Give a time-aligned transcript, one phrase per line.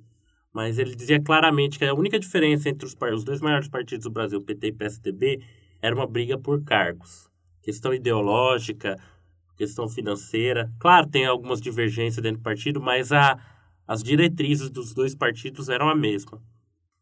[0.52, 4.10] mas ele dizia claramente que a única diferença entre os, os dois maiores partidos do
[4.10, 5.40] Brasil, PT e PSDB,
[5.80, 7.28] era uma briga por cargos.
[7.62, 8.96] Questão ideológica,
[9.56, 10.70] questão financeira.
[10.78, 13.38] Claro, tem algumas divergências dentro do partido, mas a,
[13.86, 16.42] as diretrizes dos dois partidos eram a mesma.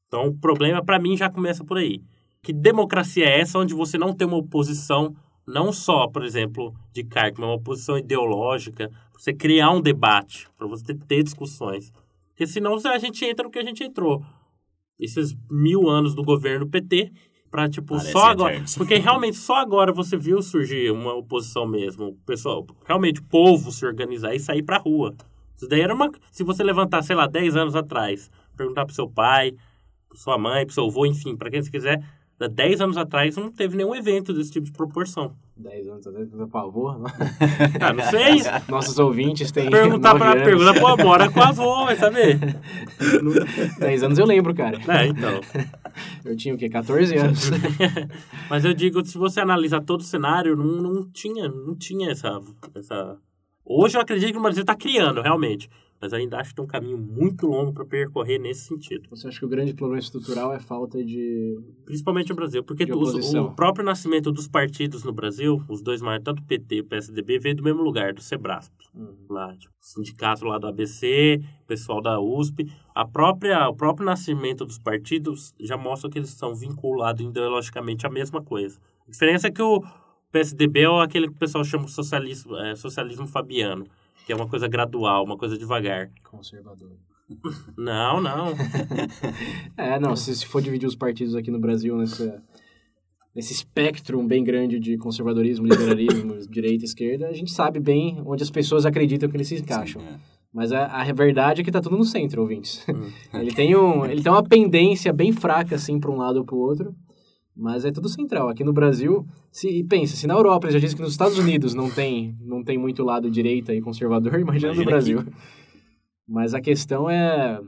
[0.08, 2.00] Então, o problema, para mim, já começa por aí.
[2.42, 5.14] Que democracia é essa onde você não tem uma oposição,
[5.46, 10.66] não só, por exemplo, de cargo, mas uma oposição ideológica, você criar um debate, para
[10.66, 11.92] você ter discussões.
[12.28, 14.24] Porque senão a gente entra no que a gente entrou.
[14.98, 17.12] Esses mil anos do governo PT,
[17.50, 18.52] para tipo, Parece só agora.
[18.52, 18.76] eternos.
[18.76, 22.08] Porque realmente só agora você viu surgir uma oposição mesmo.
[22.08, 25.14] O pessoal, realmente, o povo se organizar e sair pra rua.
[25.56, 26.10] Isso daí era uma.
[26.30, 29.54] Se você levantar, sei lá, 10 anos atrás, perguntar pro seu pai,
[30.18, 32.02] sua mãe, pro seu avô, enfim, pra quem você quiser,
[32.40, 35.32] há 10 anos atrás não teve nenhum evento desse tipo de proporção.
[35.56, 36.90] 10 anos atrás, meu pavô.
[37.80, 38.42] Ah, não sei.
[38.68, 39.70] Nossos ouvintes têm.
[39.70, 40.44] Perguntar pra anos.
[40.44, 42.38] pergunta, pô, mora com a avó, vai saber.
[43.78, 44.78] 10 anos eu lembro, cara.
[44.88, 45.40] É, então.
[46.24, 46.68] Eu tinha o quê?
[46.68, 47.50] 14 anos.
[48.50, 52.40] Mas eu digo, se você analisar todo o cenário, não, não tinha, não tinha essa,
[52.74, 53.16] essa.
[53.64, 55.68] Hoje eu acredito que o Brasil está criando, realmente.
[56.00, 59.08] Mas ainda acho que tem um caminho muito longo para percorrer nesse sentido.
[59.10, 61.58] Você acha que o grande problema estrutural é falta de.
[61.84, 62.62] Principalmente no Brasil.
[62.62, 63.14] Porque os-
[63.46, 66.84] o próprio nascimento dos partidos no Brasil, os dois maiores, tanto o PT e o
[66.84, 68.72] PSDB, veio do mesmo lugar, do Sebrasp.
[69.28, 72.70] Lá, tipo, sindicato lá do ABC, pessoal da USP.
[72.94, 78.10] A própria, o próprio nascimento dos partidos já mostra que eles são vinculados ideologicamente à
[78.10, 78.78] mesma coisa.
[79.06, 79.82] A diferença é que o
[80.30, 83.86] PSDB é aquele que o pessoal chama de socialismo, é, socialismo fabiano,
[84.28, 86.10] que é uma coisa gradual, uma coisa devagar.
[86.22, 86.92] Conservador.
[87.78, 88.48] Não, não.
[89.74, 92.42] É, não, se, se for dividir os partidos aqui no Brasil nessa,
[93.34, 98.42] nesse espectro bem grande de conservadorismo, liberalismo, direita e esquerda, a gente sabe bem onde
[98.42, 100.02] as pessoas acreditam que eles se encaixam.
[100.02, 100.20] Sim, é.
[100.52, 102.86] Mas a, a verdade é que tá tudo no centro, ouvintes.
[102.86, 103.10] Hum.
[103.32, 106.54] ele, tem um, ele tem uma pendência bem fraca, assim, para um lado ou para
[106.54, 106.94] o outro,
[107.58, 108.48] mas é tudo central.
[108.48, 111.74] Aqui no Brasil, se, e pensa, se na Europa já disse que nos Estados Unidos
[111.74, 115.24] não tem, não tem muito lado direita e conservador, imagina, no Imagina Brasil.
[116.26, 117.60] Mas a questão é...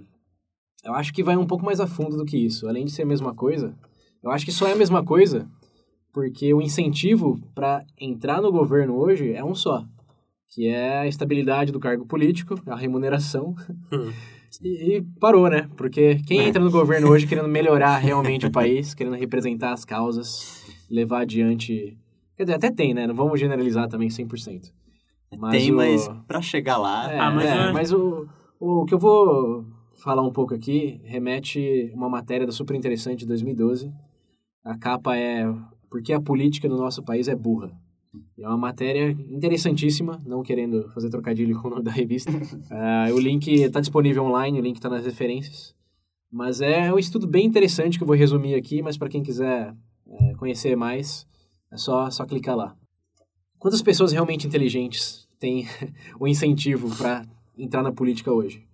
[0.85, 2.67] Eu acho que vai um pouco mais a fundo do que isso.
[2.67, 3.77] Além de ser a mesma coisa,
[4.23, 5.47] eu acho que só é a mesma coisa
[6.13, 9.85] porque o incentivo para entrar no governo hoje é um só,
[10.49, 13.55] que é a estabilidade do cargo político, a remuneração.
[14.63, 15.69] E, e parou, né?
[15.77, 20.67] Porque quem entra no governo hoje querendo melhorar realmente o país, querendo representar as causas,
[20.91, 21.97] levar adiante.
[22.37, 23.07] Quer dizer, até tem, né?
[23.07, 24.73] Não vamos generalizar também 100%.
[25.39, 27.13] Mas Tem, o- mas pra chegar lá.
[27.13, 28.27] é, Ah, mas é, é- mas o,
[28.59, 29.65] o que eu vou
[30.03, 33.93] falar um pouco aqui remete uma matéria da super interessante de 2012.
[34.65, 35.45] A capa é
[35.89, 37.71] Por que a política no nosso país é burra.
[38.39, 42.33] É uma matéria interessantíssima, não querendo fazer trocadilho com o nome da revista.
[42.71, 45.75] Ah, o link está disponível online, o link está nas referências.
[46.31, 49.75] Mas é um estudo bem interessante que eu vou resumir aqui, mas para quem quiser
[50.09, 51.27] é, conhecer mais,
[51.71, 52.77] é só, só clicar lá.
[53.59, 55.67] Quantas pessoas realmente inteligentes têm
[56.19, 57.27] o incentivo para
[57.57, 58.67] entrar na política hoje?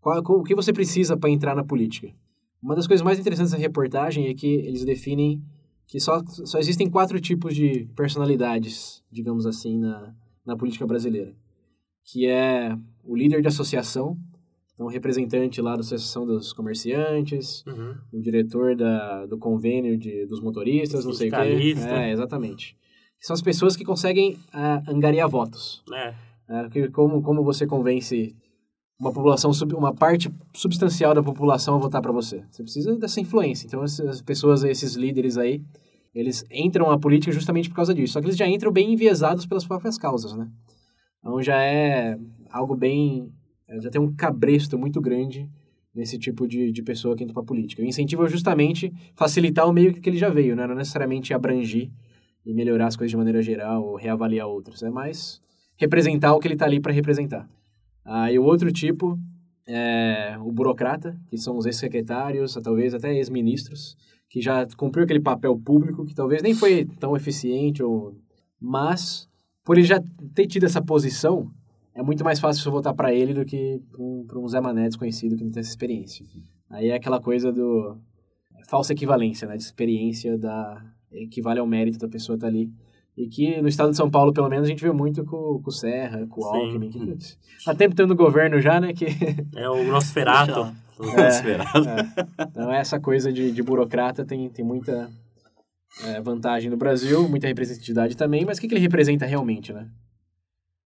[0.00, 2.12] Qual, o que você precisa para entrar na política?
[2.62, 5.42] Uma das coisas mais interessantes da reportagem é que eles definem
[5.86, 11.34] que só, só existem quatro tipos de personalidades, digamos assim, na, na política brasileira.
[12.04, 14.18] Que é o líder de associação,
[14.74, 17.94] então, representante lá da Associação dos Comerciantes, Uhum.
[18.12, 21.74] o diretor da, do convênio de, dos motoristas, não sei o quê.
[21.88, 22.76] É, exatamente.
[23.18, 25.82] São as pessoas que conseguem ah, angariar votos.
[25.94, 26.14] É.
[26.48, 28.36] É, como, como você convence
[28.98, 32.42] uma população, sub- uma parte substancial da população a votar para você?
[32.50, 33.66] Você precisa dessa influência.
[33.66, 35.62] Então, essas pessoas, esses líderes aí,
[36.14, 38.14] eles entram na política justamente por causa disso.
[38.14, 40.48] Só que eles já entram bem enviesados pelas próprias causas, né?
[41.20, 42.18] Então, já é
[42.50, 43.30] algo bem...
[43.68, 45.50] é, Já tem um cabresto muito grande
[45.94, 47.82] nesse tipo de, de pessoa que entra para política.
[47.82, 50.66] O incentivo é justamente facilitar o meio que ele já veio, né?
[50.66, 51.90] Não necessariamente abrangir
[52.44, 54.82] e melhorar as coisas de maneira geral ou reavaliar outras.
[54.82, 55.40] É mais
[55.76, 57.48] representar o que ele está ali para representar.
[58.06, 59.18] Ah, e o outro tipo
[59.66, 63.96] é o burocrata, que são os ex-secretários, talvez até ex-ministros,
[64.30, 68.16] que já cumpriu aquele papel público que talvez nem foi tão eficiente, ou...
[68.60, 69.28] mas
[69.64, 70.00] por ele já
[70.34, 71.50] ter tido essa posição,
[71.92, 73.82] é muito mais fácil você votar para ele do que
[74.28, 76.24] para um Zé Mané desconhecido que não tem essa experiência.
[76.70, 77.98] Aí é aquela coisa do
[78.68, 82.70] falsa equivalência, né, de experiência da equivale ao mérito da pessoa estar ali.
[83.16, 85.70] E que no estado de São Paulo, pelo menos, a gente vê muito com, com
[85.70, 86.66] o Serra, com o Sim.
[86.66, 86.90] Alckmin.
[86.90, 87.18] Que,
[87.66, 88.92] há tempo tendo governo já, né?
[88.92, 89.06] Que,
[89.56, 90.76] É o Nosferato.
[91.16, 91.28] É.
[91.28, 91.86] Esperado.
[92.40, 95.10] então, essa coisa de, de burocrata tem, tem muita
[96.04, 99.88] é, vantagem no Brasil, muita representatividade também, mas o que, que ele representa realmente, né?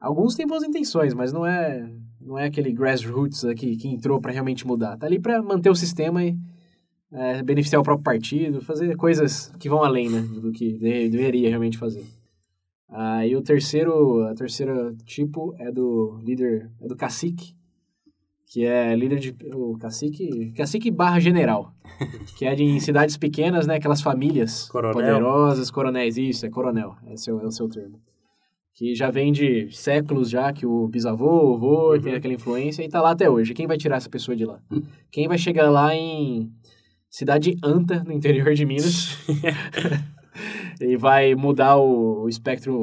[0.00, 1.90] Alguns têm boas intenções, mas não é,
[2.20, 4.96] não é aquele grassroots aqui que entrou para realmente mudar.
[4.98, 6.36] Tá ali para manter o sistema e
[7.12, 11.48] é, beneficiar o próprio partido, fazer coisas que vão além né, do que de- deveria
[11.48, 12.04] realmente fazer.
[12.88, 17.54] Ah, e o terceiro, a terceira tipo é do líder, é do cacique,
[18.46, 21.72] que é líder de o cacique, cacique barra general,
[22.38, 24.92] que é de em cidades pequenas, né, aquelas famílias Coronel.
[24.94, 28.00] poderosas, coronéis, isso, é coronel, esse é o, é o seu termo.
[28.72, 32.00] Que já vem de séculos já, que o bisavô, o avô Uhum.
[32.00, 33.54] tem aquela influência e tá lá até hoje.
[33.54, 34.60] Quem vai tirar essa pessoa de lá?
[35.10, 36.52] Quem vai chegar lá em
[37.10, 39.16] cidade Anta, no interior de Minas,
[40.80, 42.74] e vai mudar o, o espectro,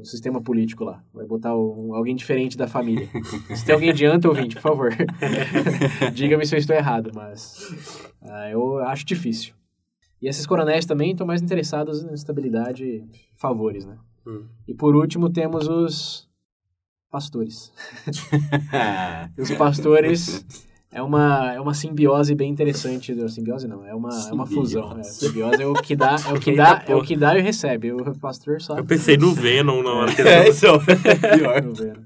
[0.00, 1.02] o sistema político lá.
[1.14, 3.08] Vai botar o- alguém diferente da família.
[3.54, 4.90] Se tem alguém de Anta, ouvinte, por favor.
[6.14, 7.56] Diga-me se eu estou errado, mas
[8.22, 9.54] ah, eu acho difícil.
[10.20, 13.96] E esses coronéis também estão mais interessados em estabilidade e favores, né?
[14.26, 14.46] Hum.
[14.66, 16.26] E por último temos os
[17.10, 17.72] pastores.
[19.38, 20.44] Os pastores
[20.96, 23.14] é uma, é uma simbiose bem interessante.
[23.28, 24.98] Simbiose não, é uma, é uma fusão.
[24.98, 27.42] É, simbiose é o que dá, é o que dá, é o que dá e
[27.42, 27.92] recebe.
[27.92, 31.62] O pastor só Eu pensei no Venom na hora que ele É, isso é pior.
[31.62, 32.00] Tô vendo.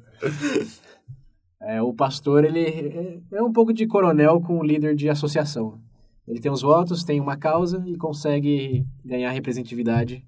[1.63, 5.79] É, o pastor, ele é- é um pouco de coronel com o líder de associação.
[6.27, 10.25] Ele tem os votos, tem uma causa e consegue ganhar representatividade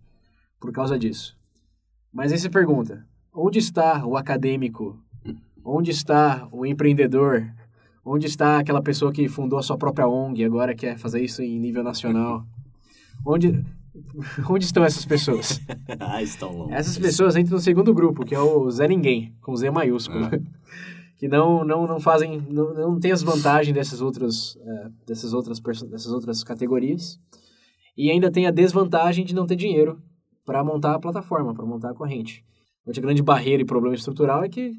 [0.61, 1.37] por causa disso.
[2.13, 3.05] Mas aí você pergunta,
[3.35, 4.99] onde está o acadêmico?
[5.65, 7.51] Onde está o empreendedor?
[8.05, 11.43] Onde está aquela pessoa que fundou a sua própria ONG e agora quer fazer isso
[11.43, 12.45] em nível nacional?
[13.25, 13.65] Onde,
[14.51, 15.61] onde estão essas pessoas?
[16.01, 16.75] ah, estão longe.
[16.75, 20.29] Essas pessoas entram no segundo grupo, que é o Zé Ninguém, com Z maiúsculo.
[21.17, 25.61] que não, não, não fazem, não, não tem as vantagens dessas outras, é, dessas, outras
[25.61, 27.21] dessas outras categorias.
[27.97, 30.03] E ainda tem a desvantagem de não ter dinheiro
[30.45, 32.45] para montar a plataforma, para montar a corrente.
[32.85, 34.73] Outra grande barreira e problema estrutural é que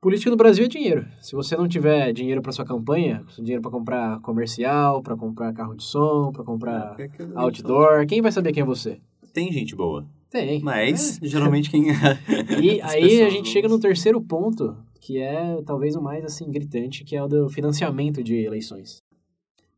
[0.00, 1.06] política no Brasil é dinheiro.
[1.20, 5.74] Se você não tiver dinheiro para sua campanha, dinheiro para comprar comercial, para comprar carro
[5.74, 9.00] de som, para comprar É que- outdoor, quem vai saber quem é você?
[9.32, 10.06] Tem gente boa.
[10.30, 10.60] Tem.
[10.62, 11.86] Mas, geralmente, quem.
[12.62, 16.50] E As aí a gente chega no terceiro ponto, que é talvez o mais assim
[16.50, 19.02] gritante, que é o do financiamento de eleições.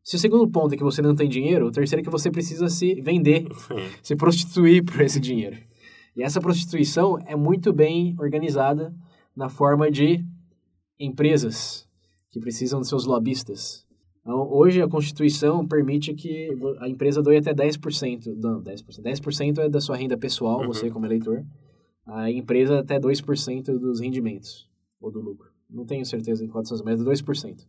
[0.03, 2.29] Se o segundo ponto é que você não tem dinheiro, o terceiro é que você
[2.29, 3.47] precisa se vender,
[4.03, 5.57] se prostituir por esse dinheiro.
[6.15, 8.93] E essa prostituição é muito bem organizada
[9.35, 10.23] na forma de
[10.99, 11.87] empresas
[12.29, 13.85] que precisam de seus lobistas.
[14.21, 16.49] Então, hoje a Constituição permite que
[16.79, 20.67] a empresa doe até 10%, não, 10%, 10% é da sua renda pessoal, Uhum.
[20.67, 21.43] você como eleitor,
[22.05, 24.69] a empresa até 2% dos rendimentos,
[25.01, 25.49] ou do lucro.
[25.69, 27.67] Não tenho certeza em quantas são, mas é 2%.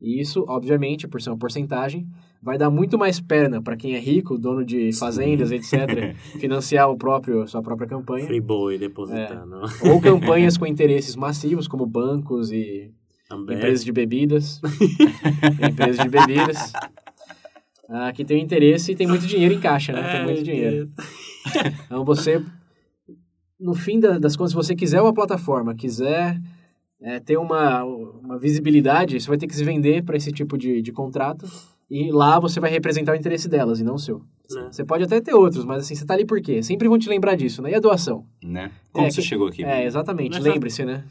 [0.00, 2.08] E isso, obviamente, por ser uma porcentagem,
[2.44, 6.96] vai dar muito mais perna para quem é rico, dono de fazendas, etc., financiar o
[6.96, 8.26] próprio, sua própria campanha.
[8.26, 9.62] Free Boy depositando.
[9.90, 12.90] Ou campanhas com interesses massivos, como bancos e
[13.50, 14.60] empresas de bebidas.
[15.68, 16.72] empresas de bebidas.
[17.88, 20.02] ah, que tem interesse e tem muito dinheiro em caixa, né?
[20.12, 20.90] Tem É, muito dinheiro.
[21.86, 22.42] Então você,
[23.58, 26.38] no fim da- das contas, se você quiser uma plataforma, quiser
[27.00, 30.80] é, ter uma, uma visibilidade, você vai ter que se vender para esse tipo de,
[30.80, 31.46] de contrato
[31.96, 34.18] e lá você vai representar o interesse delas e não o seu.
[34.50, 34.68] Né?
[34.70, 36.62] Você pode até ter outros, mas assim, você tá ali por quê?
[36.62, 37.70] Sempre vão te lembrar disso, né?
[37.70, 38.26] E a doação?
[38.42, 38.70] Né?
[38.92, 39.64] Como É, você que- chegou aqui?
[39.64, 40.34] É, exatamente.
[40.34, 41.04] Mas Lembre-se, né?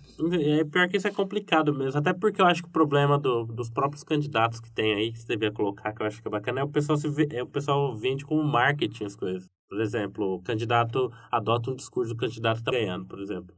[0.59, 1.97] É pior que isso é complicado mesmo.
[1.99, 5.19] Até porque eu acho que o problema do- dos próprios candidatos que tem aí, que
[5.19, 7.41] você devia colocar, que eu acho que é bacana, é o pessoal, se vê- é
[7.41, 9.47] o pessoal vende como marketing as coisas.
[9.69, 13.55] Por exemplo, o candidato adota um discurso do candidato que tá ganhando, por exemplo.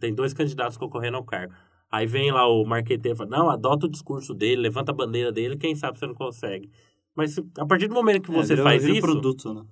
[0.00, 1.52] Tem dois candidatos concorrendo ao cargo.
[1.92, 5.30] Aí vem lá o marqueteiro e fala, não, adota o discurso dele, levanta a bandeira
[5.30, 6.70] dele, quem sabe você não consegue.
[7.14, 9.00] Mas a partir do momento que É, você faz isso...
[9.02, 9.62] produto, né?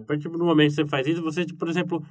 [0.00, 2.02] A partir do momento que você faz isso, você, por exemplo,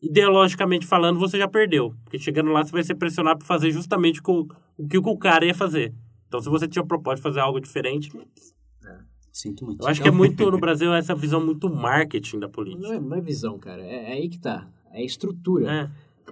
[0.00, 1.94] ideologicamente falando, você já perdeu.
[2.04, 4.46] Porque chegando lá, você vai ser pressionado para fazer justamente o,
[4.76, 5.94] o que o cara ia fazer.
[6.26, 8.10] Então, se você tinha proposta de fazer algo diferente,
[9.32, 9.82] Sinto muito.
[9.82, 12.94] eu acho que é muito, no Brasil, essa visão muito marketing da Não política.
[12.94, 13.82] é, não é visão, cara.
[13.82, 14.68] É, é aí que tá.
[14.90, 15.72] É estrutura.
[15.72, 15.90] É,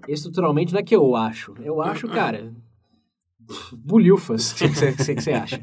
[0.09, 1.55] Estruturalmente não é que eu acho.
[1.63, 2.53] Eu acho, cara.
[3.77, 5.61] Bulhufas, o que você- que você que você acha?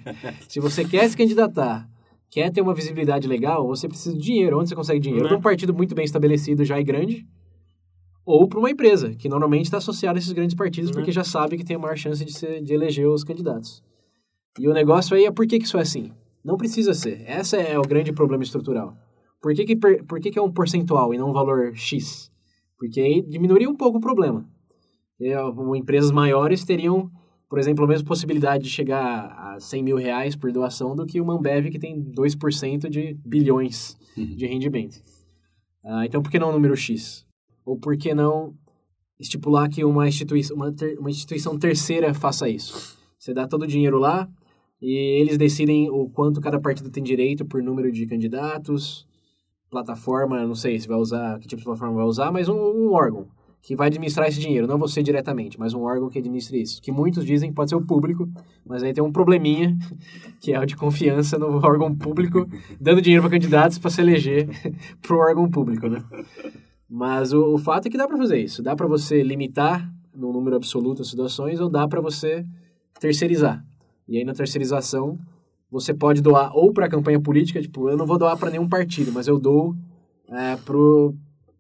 [0.47, 1.89] Se você quer se candidatar,
[2.29, 4.59] quer ter uma visibilidade legal, você precisa de dinheiro.
[4.59, 5.23] Onde você consegue dinheiro?
[5.23, 5.29] Né?
[5.29, 7.25] Para um partido muito bem estabelecido, já e grande,
[8.25, 10.95] ou para uma empresa, que normalmente está associada a esses grandes partidos, Né?
[10.97, 13.81] porque já sabe que tem a maior chance de, ser, de eleger os candidatos.
[14.59, 16.11] E o negócio aí é por que, que isso é assim?
[16.43, 17.23] Não precisa ser.
[17.29, 18.97] Esse é o grande problema estrutural.
[19.41, 22.31] Por que, que, por que, que é um percentual e não um valor X?
[22.77, 24.45] Porque aí diminuiria um pouco o problema.
[25.19, 27.09] Ó, empresas maiores teriam,
[27.49, 31.19] por exemplo, a mesma possibilidade de chegar a 100 mil reais por doação do que
[31.19, 34.35] uma Ambev que tem 2% de bilhões Uhum.
[34.35, 34.99] de rendimento.
[35.85, 37.25] Ah, então, por que não o número X?
[37.65, 38.55] Ou por que não
[39.19, 42.97] estipular que uma instituição, uma, ter- uma instituição terceira faça isso?
[43.17, 44.27] Você dá todo o dinheiro lá
[44.81, 44.91] e
[45.21, 49.06] eles decidem o quanto cada partido tem direito por número de candidatos,
[49.69, 52.93] plataforma, não sei se vai usar, que tipo de plataforma vai usar, mas um, um
[52.93, 53.27] órgão
[53.61, 56.81] que vai administrar esse dinheiro, não você diretamente, mas um órgão que administre isso.
[56.81, 58.29] Que muitos dizem que pode ser o público,
[58.65, 59.77] mas aí tem um probleminha,
[60.39, 62.47] que é o de confiança no órgão público,
[62.79, 64.47] dando dinheiro para candidatos para se eleger
[65.01, 66.01] pro órgão público, né?
[66.89, 68.63] Mas o, o fato é que dá para fazer isso.
[68.63, 72.45] Dá para você limitar no número absoluto as situações ou dá para você
[72.99, 73.65] terceirizar.
[74.07, 75.19] E aí na terceirização
[75.69, 79.11] você pode doar ou para campanha política, tipo, eu não vou doar para nenhum partido,
[79.11, 79.75] mas eu dou
[80.29, 81.15] é, pro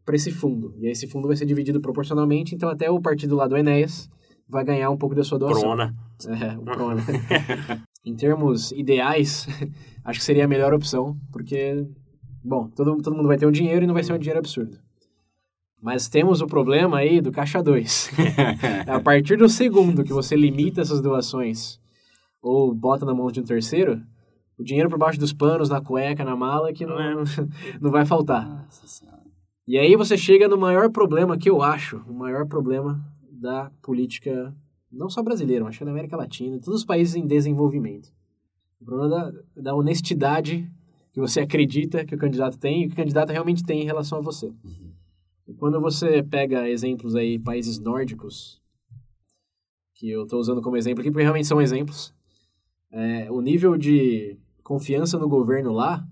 [0.05, 0.73] para esse fundo.
[0.77, 4.09] E aí esse fundo vai ser dividido proporcionalmente, então até o partido lá do Enéas
[4.47, 5.61] vai ganhar um pouco da sua doação.
[5.61, 5.93] Prona.
[6.25, 7.03] É, o Prona.
[8.05, 9.47] em termos ideais,
[10.05, 11.85] acho que seria a melhor opção, porque,
[12.41, 14.77] bom, todo, todo mundo vai ter um dinheiro e não vai ser um dinheiro absurdo.
[15.81, 18.11] Mas temos o problema aí do caixa 2.
[18.87, 21.79] a partir do segundo que você limita essas doações
[22.47, 24.01] ou bota na mão de um terceiro,
[24.57, 27.15] o dinheiro por baixo dos panos, na cueca, na mala, que não, É.
[27.79, 28.47] não vai faltar.
[28.47, 29.17] Nossa senhora.
[29.67, 34.55] E aí você chega no maior problema que eu acho, o maior problema da política,
[34.91, 38.09] não só brasileira, mas acho que da América Latina, todos os países em desenvolvimento.
[38.79, 40.71] O problema da, da honestidade
[41.11, 44.19] que você acredita que o candidato tem e que o candidato realmente tem em relação
[44.19, 44.53] a você.
[45.47, 48.61] E quando você pega exemplos aí, países nórdicos,
[49.95, 52.13] que eu estou usando como exemplo aqui, porque realmente são exemplos,
[52.97, 56.05] é, o nível de confiança no governo lá,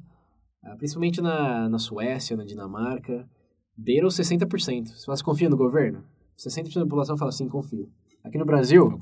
[0.64, 3.28] ah, principalmente na, na Suécia, na Dinamarca,
[3.76, 4.88] beira os 60%.
[4.90, 6.04] Se você confia no governo,
[6.38, 7.90] 60% da população fala sim, confio.
[8.26, 9.00] Aqui no Brasil,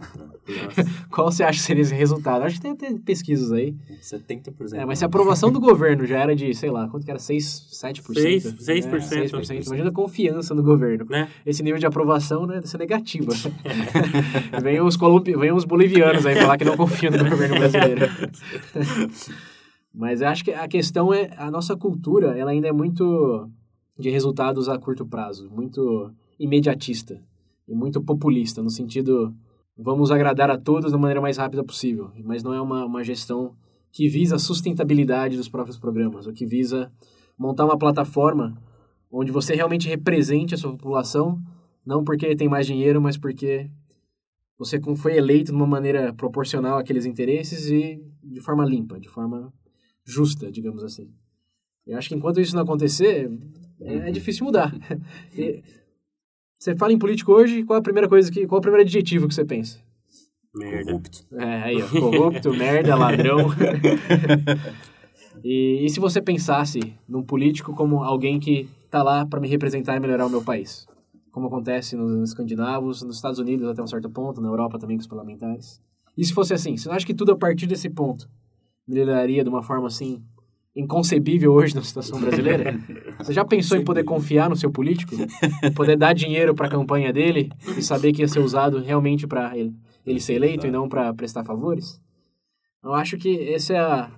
[1.10, 2.44] qual você acha que seria esse resultado?
[2.44, 3.74] Acho que tem até pesquisas aí.
[4.02, 4.74] 70%.
[4.74, 7.20] É, mas se a aprovação do governo já era de, sei lá, quanto que era?
[7.20, 8.14] 6, 7%?
[8.14, 8.52] Seis- né?
[8.52, 9.32] 6%.
[9.32, 9.66] 6%.
[9.66, 11.06] Imagina a confiança no governo.
[11.10, 11.30] Né?
[11.46, 13.32] Esse nível de aprovação né, deve ser negativa.
[14.62, 15.38] vem, os colombi...
[15.38, 18.02] vem os bolivianos aí falar que não confiam no governo brasileiro.
[19.96, 23.50] Mas eu acho que a questão é, a nossa cultura, ela ainda é muito
[23.98, 27.22] de resultados a curto prazo, muito imediatista
[27.68, 29.34] e muito populista, no sentido,
[29.78, 33.56] vamos agradar a todos da maneira mais rápida possível, mas não é uma, uma gestão
[33.92, 36.92] que visa a sustentabilidade dos próprios programas, ou que visa
[37.38, 38.58] montar uma plataforma
[39.12, 41.40] onde você realmente represente a sua população,
[41.86, 43.70] não porque tem mais dinheiro, mas porque
[44.58, 49.54] você foi eleito de uma maneira proporcional àqueles interesses e de forma limpa, de forma
[50.04, 51.14] justa, digamos assim.
[51.86, 53.30] Eu acho que enquanto isso não acontecer,
[53.82, 54.74] é, é difícil mudar.
[55.38, 55.62] E
[56.64, 58.84] você fala em político hoje, qual é a primeira coisa que, qual é o primeiro
[58.84, 59.80] adjetivo que você pensa?
[60.56, 60.86] Merda.
[60.86, 61.26] Corrupto.
[61.34, 63.50] É, aí, ó, corrupto, merda, ladrão.
[65.44, 69.98] e, e se você pensasse num político como alguém que tá lá para me representar
[69.98, 70.88] e melhorar o meu país?
[71.34, 75.02] Como acontece nos, escandinavos, nos Estados Unidos até um certo ponto, na Europa também com
[75.02, 75.82] os parlamentares.
[76.18, 78.30] E se fosse assim, você não acha que tudo a partir desse ponto
[78.88, 80.24] melhoraria de uma forma assim
[80.76, 82.80] inconcebível hoje na situação brasileira?
[83.20, 85.16] Você já pensou em poder confiar no seu político?
[85.76, 89.58] Poder dar dinheiro para a campanha dele e saber que ia ser usado realmente para
[89.58, 89.74] ele,
[90.06, 92.02] ele ser eleito e não para prestar favores?
[92.84, 94.12] Eu acho que essa é a,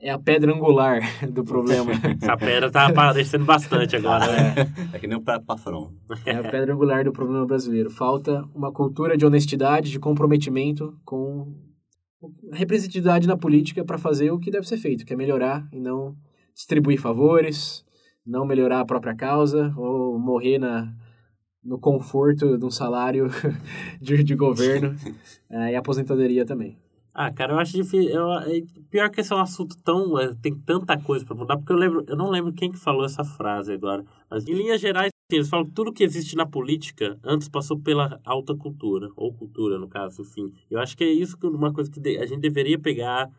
[0.00, 1.00] é a pedra angular
[1.30, 1.92] do problema.
[2.20, 4.54] Essa pedra tá aparecendo bastante agora, né?
[4.92, 5.92] É que nem o Pafron.
[6.26, 7.90] É a pedra angular do problema brasileiro.
[7.90, 11.69] Falta uma cultura de honestidade, de comprometimento com
[12.52, 16.16] representatividade na política para fazer o que deve ser feito, que é melhorar e não
[16.54, 17.84] distribuir favores,
[18.26, 20.94] não melhorar a própria causa ou morrer na,
[21.64, 23.28] no conforto de um salário
[24.00, 24.94] de, de governo
[25.48, 26.78] é, e aposentadoria também.
[27.12, 28.08] Ah, cara, eu acho difícil.
[28.08, 30.18] Eu, é, pior que esse é um assunto tão.
[30.18, 32.04] É, tem tanta coisa para mudar, porque eu lembro.
[32.06, 34.04] Eu não lembro quem que falou essa frase agora.
[34.30, 38.20] Mas em linhas gerais, eles falam que tudo que existe na política antes passou pela
[38.24, 40.52] alta cultura, ou cultura, no caso, enfim.
[40.70, 43.30] Eu acho que é isso que uma coisa que a gente deveria pegar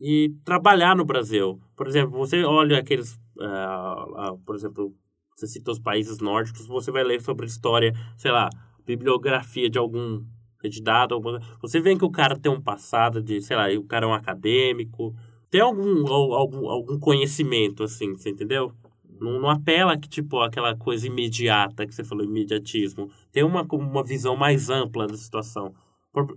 [0.00, 1.60] e trabalhar no Brasil.
[1.76, 3.14] Por exemplo, você olha aqueles.
[3.36, 4.94] Uh, uh, por exemplo,
[5.36, 8.50] você cita os países nórdicos, você vai ler sobre história, sei lá,
[8.84, 10.24] bibliografia de algum
[10.58, 11.20] candidato.
[11.62, 14.14] Você vê que o cara tem um passado de, sei lá, o cara é um
[14.14, 15.14] acadêmico,
[15.50, 18.72] tem algum, algum, algum conhecimento, assim, você entendeu?
[19.20, 23.10] Não, não apela que, tipo, aquela coisa imediata que você falou, imediatismo.
[23.30, 25.74] Tem uma, uma visão mais ampla da situação.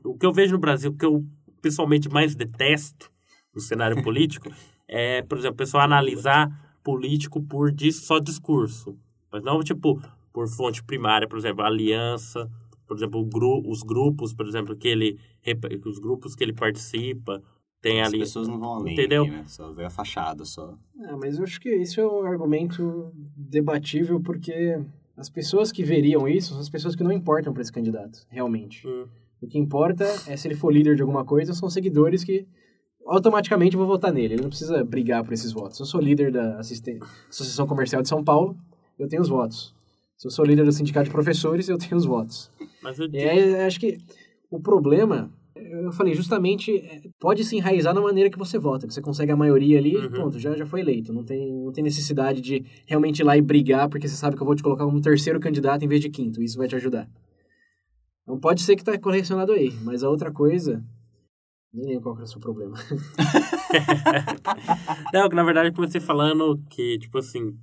[0.04, 1.26] O que eu vejo no Brasil, o que eu
[1.62, 3.10] pessoalmente mais detesto
[3.56, 4.52] no cenário político,
[4.88, 6.50] é, por exemplo, o pessoal analisar
[6.84, 8.98] político por só discurso.
[9.32, 12.50] Mas não, tipo, por fonte primária, por exemplo, aliança,
[12.86, 15.18] por exemplo, gru os grupos, por exemplo, que ele
[15.86, 17.42] os grupos que ele participa,
[17.84, 18.22] tem As ali.
[18.24, 19.28] As pessoas não vão além, entendeu?
[19.28, 19.44] Né?
[19.46, 20.74] Só vê a fachada, só.
[21.02, 24.80] Ah, mas eu acho que isso é um argumento debatível porque
[25.18, 28.88] as pessoas que veriam isso são as pessoas que não importam para esse candidato, realmente.
[28.88, 29.06] Hum.
[29.42, 32.48] O que importa é se ele for líder de alguma coisa, são seguidores que
[33.06, 34.36] automaticamente vão votar nele.
[34.36, 35.78] Ele não precisa brigar por esses votos.
[35.78, 38.58] Eu sou líder da Associação Comercial de São Paulo,
[38.98, 39.76] eu tenho os votos.
[40.16, 42.50] Se eu sou líder do sindicato de professores, eu tenho os votos.
[42.82, 43.10] Mas eu...
[43.12, 43.98] E aí, acho que
[44.50, 45.30] o problema,
[45.82, 48.88] eu falei, justamente é, pode se enraizar na maneira que você vota.
[48.88, 50.04] Que você consegue a maioria ali Uhum.
[50.06, 51.12] e pronto, já, já foi eleito.
[51.14, 54.42] Não tem, não tem necessidade de realmente ir lá e brigar, porque você sabe que
[54.42, 56.42] eu vou te colocar como terceiro candidato em vez de quinto.
[56.42, 57.08] Isso vai te ajudar.
[58.28, 60.84] Não pode ser que está correlacionado aí, mas a outra coisa.
[61.74, 62.76] Nem lembro qual que era o seu problema.
[65.14, 67.56] Não, que na verdade eu comecei falando que, tipo assim,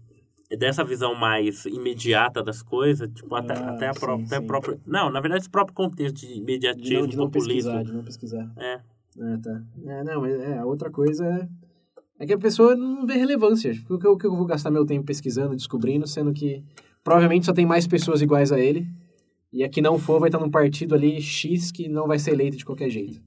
[0.56, 4.46] dessa visão mais imediata das coisas, tipo, até, Ah, até, a, sim, pró até sim.
[4.46, 4.78] própria.
[4.86, 7.90] Não, na verdade, esse próprio contexto de De imediatismo, não, de não pesquisar, populismo.
[7.90, 8.52] de não pesquisar.
[8.56, 8.80] É.
[9.18, 9.62] É, tá.
[9.86, 11.48] É, não, mas é, a outra coisa é,
[12.20, 13.72] é que a pessoa não vê relevância.
[13.88, 16.62] O que, eu, o que eu vou gastar meu tempo pesquisando, descobrindo, sendo que
[17.02, 18.86] provavelmente só tem mais pessoas iguais a ele.
[19.52, 22.32] E a que não for vai estar num partido ali X que não vai ser
[22.32, 23.20] eleito de qualquer jeito.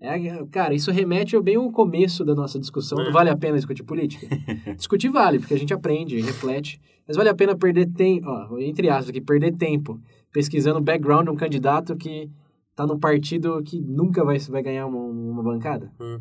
[0.00, 2.98] É, cara, isso remete bem ao começo da nossa discussão.
[2.98, 3.12] Não É.
[3.12, 4.26] vale a pena discutir política?
[4.76, 6.78] discutir vale, porque a gente aprende, reflete.
[7.08, 8.26] Mas vale a pena perder tempo,
[8.58, 9.98] entre aspas aqui, perder tempo
[10.32, 12.28] pesquisando o background de um candidato que
[12.74, 15.90] tá num partido que nunca vai, vai ganhar uma, uma bancada?
[16.00, 16.20] Hum.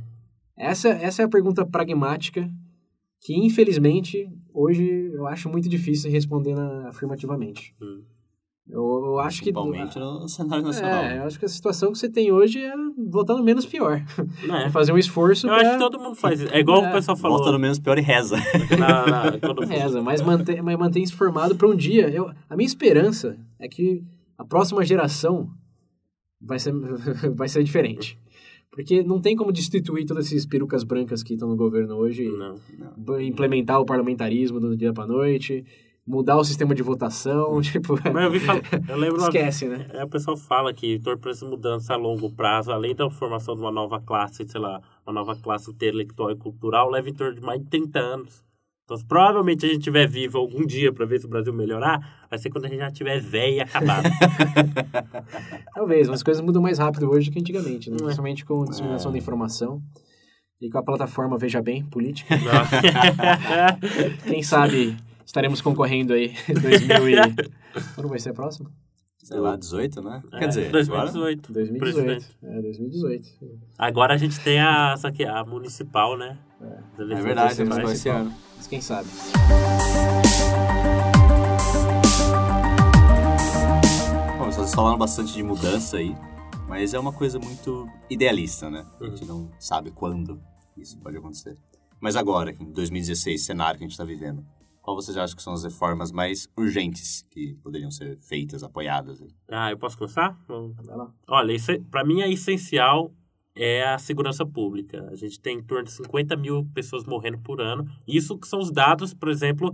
[0.58, 2.50] Essa, essa é a pergunta pragmática
[3.20, 7.76] que, infelizmente, hoje eu acho muito difícil responder na- afirmativamente.
[7.82, 8.04] Hum.
[8.68, 9.54] Eu, eu acho que...
[9.54, 11.04] Principalmente no cenário nacional.
[11.04, 12.74] É, eu acho que a situação que você tem hoje é
[13.10, 14.02] votando menos pior.
[14.48, 14.66] Não é.
[14.66, 15.62] É fazer um esforço Eu pra...
[15.62, 16.52] acho que todo mundo faz isso.
[16.54, 16.90] É igual É.
[16.90, 17.38] o pessoal falou.
[17.38, 18.38] Volta no menos pior e reza.
[18.80, 22.10] na, na, quando, Reza, mas mantém, mas mantém isso formado para um dia.
[22.10, 24.04] Eu, a minha esperança é que
[24.38, 25.48] a próxima geração
[26.42, 26.74] vai ser,
[27.36, 28.18] vai ser diferente.
[28.72, 32.56] Porque não tem como destituir todas essas perucas brancas que estão no governo hoje, Não.
[32.98, 35.64] b- implementar o parlamentarismo do dia para noite,
[36.08, 38.62] mudar o sistema de votação, tipo, Mas eu vi falar.
[38.88, 39.88] Eu lembro uma esquece, né?
[39.92, 43.72] É, o pessoal fala que essa mudança a longo prazo, além da formação de uma
[43.72, 47.60] nova classe, sei lá, uma nova classe intelectual e cultural, leva em torno de mais
[47.60, 48.46] de 30 anos.
[48.84, 52.28] Então, se provavelmente a gente estiver vivo algum dia para ver se o Brasil melhorar,
[52.30, 54.08] vai ser quando a gente já estiver velho e acabado.
[55.74, 57.98] Talvez, mas as coisas mudam mais rápido hoje que antigamente, né?
[58.00, 58.04] É.
[58.04, 59.82] Principalmente com a disseminação da informação
[60.62, 62.36] e com a plataforma Veja Bem, política.
[64.28, 67.16] Quem sabe estaremos concorrendo aí em 2000 e...
[67.96, 68.72] Quando vai ser a próxima?
[69.18, 70.22] Sei lá, 18, né?
[70.34, 71.12] É, Quer dizer, agora...
[71.12, 71.52] 2018.
[71.52, 71.80] 2018.
[71.80, 72.38] Presidente.
[72.44, 73.28] É, 2018.
[73.76, 76.38] Agora a gente tem a, essa aqui, a municipal, né?
[76.62, 78.00] É eleições verdade, temos municipais.
[78.00, 78.34] esse ano.
[78.56, 79.10] Mas quem sabe?
[84.38, 86.16] Bom, vocês falaram bastante de mudança aí,
[86.70, 88.86] mas é uma coisa muito idealista, né?
[89.02, 90.40] A gente não sabe quando
[90.78, 91.58] isso pode acontecer.
[92.00, 94.46] Mas agora, em 2016, cenário que a gente está vivendo,
[94.86, 99.20] qual vocês acham que são as reformas mais urgentes que poderiam ser feitas, apoiadas?
[99.50, 100.40] Ah, eu posso começar?
[100.48, 101.12] Vamos- Vai lá.
[101.28, 103.12] Olha, é- pra mim é essencial
[103.56, 105.08] é a segurança pública.
[105.12, 107.84] A gente tem em torno de 50 mil pessoas morrendo por ano.
[108.08, 109.74] Isso que são os dados, por exemplo,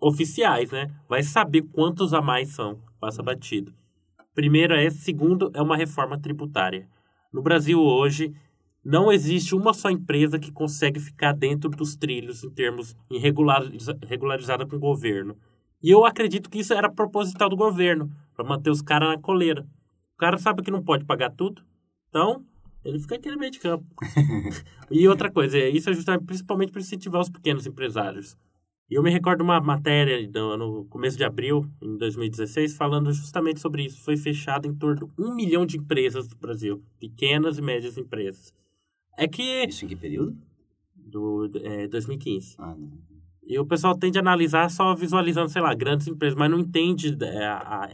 [0.00, 0.88] oficiais, né?
[1.08, 3.72] Vai saber quantos a mais são, passa batido.
[4.34, 6.88] Primeiro é, segundo é uma reforma tributária.
[7.32, 8.34] No Brasil hoje
[8.84, 14.66] não existe uma só empresa que consegue ficar dentro dos trilhos em termos regulariza, regularizada
[14.66, 15.36] com o governo.
[15.82, 19.66] E eu acredito que isso era proposital do governo, para manter os caras na coleira.
[20.14, 21.62] O cara sabe que não pode pagar tudo,
[22.08, 22.44] então
[22.84, 23.84] ele fica aquele meio de campo.
[24.90, 28.36] e outra coisa, isso é justamente principalmente para incentivar os pequenos empresários.
[28.90, 30.18] E eu me recordo uma matéria
[30.56, 34.02] no começo de abril, em 2016, falando justamente sobre isso.
[34.02, 38.54] Foi fechado em torno de um milhão de empresas do Brasil, pequenas e médias empresas.
[39.18, 39.64] É que.
[39.66, 40.36] Isso em que período?
[40.94, 42.54] Do é, 2015.
[42.58, 42.90] Ah, não.
[43.46, 47.16] E o pessoal tende a analisar só visualizando, sei lá, grandes empresas, mas não entende
[47.22, 47.88] é, a, a,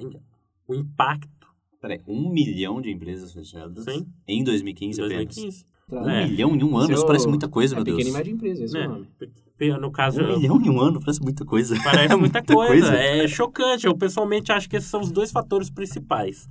[0.67, 1.47] o impacto.
[1.81, 4.07] Peraí, um milhão de empresas fechadas Sim.
[4.27, 5.25] em 2015 em apenas?
[5.37, 5.65] 2015.
[5.93, 6.27] Um É.
[6.27, 7.99] milhão em um ano, Seu- isso parece muita coisa, é meu Deus.
[7.99, 8.87] pequena e média empresa, esse é, Né?
[8.89, 9.81] o nome.
[9.81, 11.77] No caso, Um milhão em um ano parece muita coisa.
[11.85, 12.89] Parece muita, Muita coisa.
[12.89, 12.97] coisa.
[12.97, 13.87] É chocante.
[13.87, 16.49] Eu pessoalmente acho que esses são os dois fatores principais.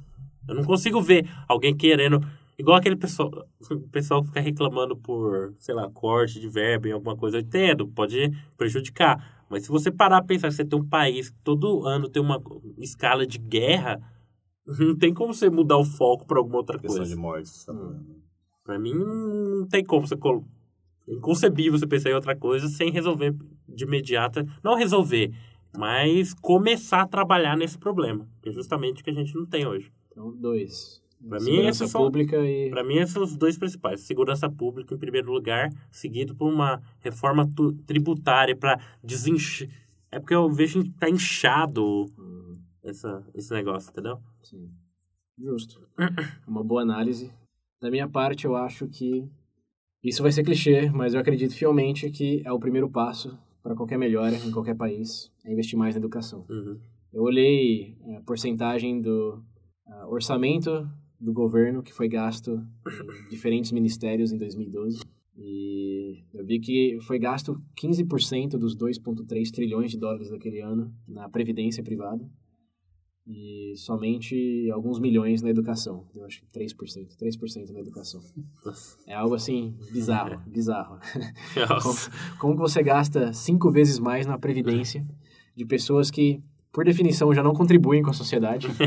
[0.48, 2.22] Eu não consigo ver alguém querendo.
[2.58, 3.32] Igual aquele pessoal,
[3.72, 7.38] o pessoal que fica reclamando por, sei lá, corte de verba em alguma coisa.
[7.38, 9.46] Eu entendo, pode prejudicar.
[9.50, 12.22] Mas se você parar a pensar que você tem um país que todo ano tem
[12.22, 12.42] uma
[12.78, 14.00] escala de guerra,
[14.80, 17.14] não tem como você mudar o foco para alguma outra Questão coisa.
[17.16, 18.06] de mortes, tá falando.
[18.64, 20.16] Pra mim, não tem como você.
[20.16, 20.46] col-
[21.08, 23.36] É inconcebível você pensar em outra coisa sem resolver
[23.68, 24.46] de imediato.
[24.64, 25.34] Não resolver,
[25.78, 28.26] mas começar a trabalhar nesse problema.
[28.42, 29.92] Que é justamente o que a gente não tem hoje.
[30.12, 31.03] Então, dois.
[31.28, 32.70] Pra mim, são- pública e...
[32.70, 34.02] Pra mim, esses são os dois principais.
[34.02, 37.48] Segurança pública, em primeiro lugar, seguido por uma reforma
[37.86, 39.70] tributária para desencher.
[40.12, 44.20] É porque eu vejo que tá inchado Hum, essa, esse negócio, entendeu?
[44.44, 44.70] sim.
[45.38, 45.82] Justo.
[46.48, 47.32] Uma boa análise.
[47.82, 49.28] Da minha parte, eu acho que
[50.04, 53.98] isso vai ser clichê, mas eu acredito fielmente que é o primeiro passo para qualquer
[53.98, 56.46] melhora em qualquer país, é investir mais na educação.
[56.50, 56.78] Uhum.
[57.12, 59.42] Eu olhei a porcentagem do
[59.88, 60.88] ah, orçamento
[61.24, 62.62] do governo que foi gasto
[63.26, 65.00] em diferentes ministérios em 2012
[65.38, 71.30] e eu vi que foi gasto 15% dos 2,3 trilhões de dólares daquele ano na
[71.30, 72.30] previdência privada
[73.26, 76.06] e somente alguns milhões na educação.
[76.14, 76.76] Eu acho que 3%,
[77.18, 78.22] 3% na educação.
[79.08, 81.00] É algo assim bizarro, bizarro.
[81.82, 81.96] Como,
[82.40, 85.08] como que você gasta cinco vezes mais na previdência
[85.56, 88.68] de pessoas que, por definição, já não contribuem com a sociedade?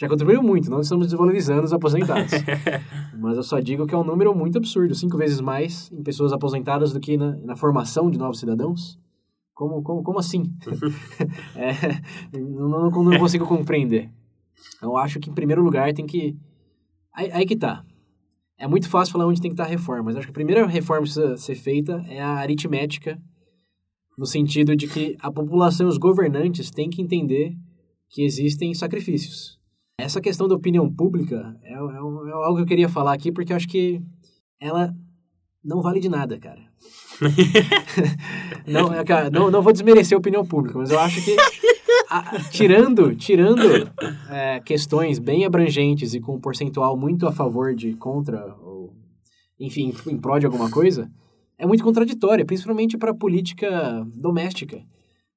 [0.00, 2.32] já contribuíram muito, não estamos desvalorizando os aposentados.
[3.20, 6.32] Mas eu só digo que é um número muito absurdo, cinco vezes mais em pessoas
[6.32, 8.98] aposentadas do que na, na formação de novos cidadãos.
[9.52, 10.44] Como, como, como assim?
[11.54, 14.10] É, não, não, não consigo compreender.
[14.80, 16.34] Eu acho que, em primeiro lugar, tem que...
[17.12, 17.84] Aí, aí que tá.
[18.56, 20.66] É muito fácil falar onde tem que estar a reforma, mas acho que a primeira
[20.66, 23.20] reforma que precisa ser feita é a aritmética,
[24.16, 27.54] no sentido de que a população e os governantes têm que entender
[28.08, 29.59] que existem sacrifícios.
[30.02, 33.52] Essa questão da opinião pública é, é é algo que eu queria falar aqui, porque
[33.52, 34.00] eu acho que
[34.60, 34.94] ela
[35.64, 36.60] não vale de nada, cara.
[38.66, 41.36] não, é, cara, não, não vou desmerecer a opinião pública, mas eu acho que
[42.08, 43.62] a- tirando, tirando
[44.28, 48.94] é, questões bem abrangentes e com um percentual muito a favor de contra, ou
[49.58, 51.10] enfim, em prol de alguma coisa,
[51.58, 54.82] é muito contraditória, principalmente para a política doméstica.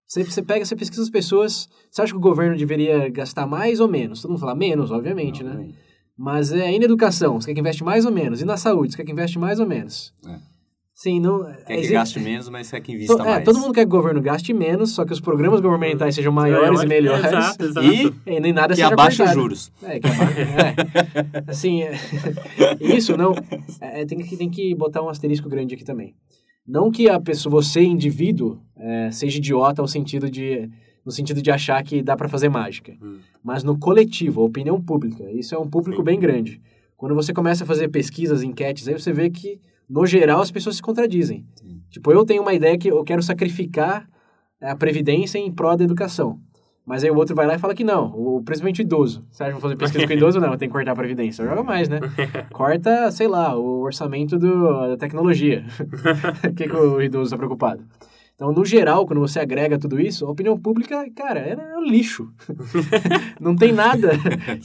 [0.07, 3.79] Você, você pega, você pesquisa as pessoas, você acha que o governo deveria gastar mais
[3.79, 4.21] ou menos?
[4.21, 5.51] Todo mundo fala menos, obviamente, né?
[5.51, 5.75] Obviamente.
[6.17, 8.41] Mas é, e na educação, você quer que investe mais ou menos?
[8.41, 10.13] E na saúde, você quer que investe mais ou menos?
[10.27, 10.53] É.
[10.93, 11.43] Sim, não...
[11.43, 13.43] Quer que exi- gaste menos, mas quer que invista to- é, mais.
[13.45, 16.83] todo mundo quer que o governo gaste menos, só que os programas governamentais sejam maiores
[16.83, 17.25] e melhores.
[17.25, 17.87] Exato, exato.
[17.87, 19.71] E E nem nada que seja abaixa os juros.
[19.81, 21.43] É, que abaixa, é.
[21.49, 21.93] Assim, é,
[22.79, 23.33] isso não...
[23.81, 26.13] é, tem, que, tem que botar um asterisco grande aqui também.
[26.65, 30.69] Não que a pessoa, você, indivíduo, é, seja idiota ao sentido de,
[31.05, 32.95] no sentido de achar que dá para fazer mágica.
[33.01, 33.19] Hum.
[33.43, 36.05] Mas no coletivo, a opinião pública, isso é um público Sim.
[36.05, 36.61] bem grande.
[36.95, 40.77] Quando você começa a fazer pesquisas, enquetes, aí você vê que, no geral, as pessoas
[40.77, 41.45] se contradizem.
[41.55, 41.81] Sim.
[41.89, 44.07] Tipo, eu tenho uma ideia que eu quero sacrificar
[44.61, 46.39] a previdência em prol da educação.
[46.85, 49.25] Mas aí o outro vai lá e fala que não, o, principalmente o idoso.
[49.31, 50.39] Você acha que vou fazer pesquisa com o idoso?
[50.41, 51.45] Não, tem que cortar a previdência.
[51.45, 51.99] Joga mais, né?
[52.51, 55.65] Corta, sei lá, o orçamento do, da tecnologia.
[56.49, 57.85] O que, que o idoso está preocupado?
[58.35, 62.29] Então, no geral, quando você agrega tudo isso, a opinião pública, cara, é um lixo.
[63.39, 64.09] não tem nada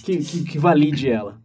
[0.04, 1.40] que, que, que valide ela.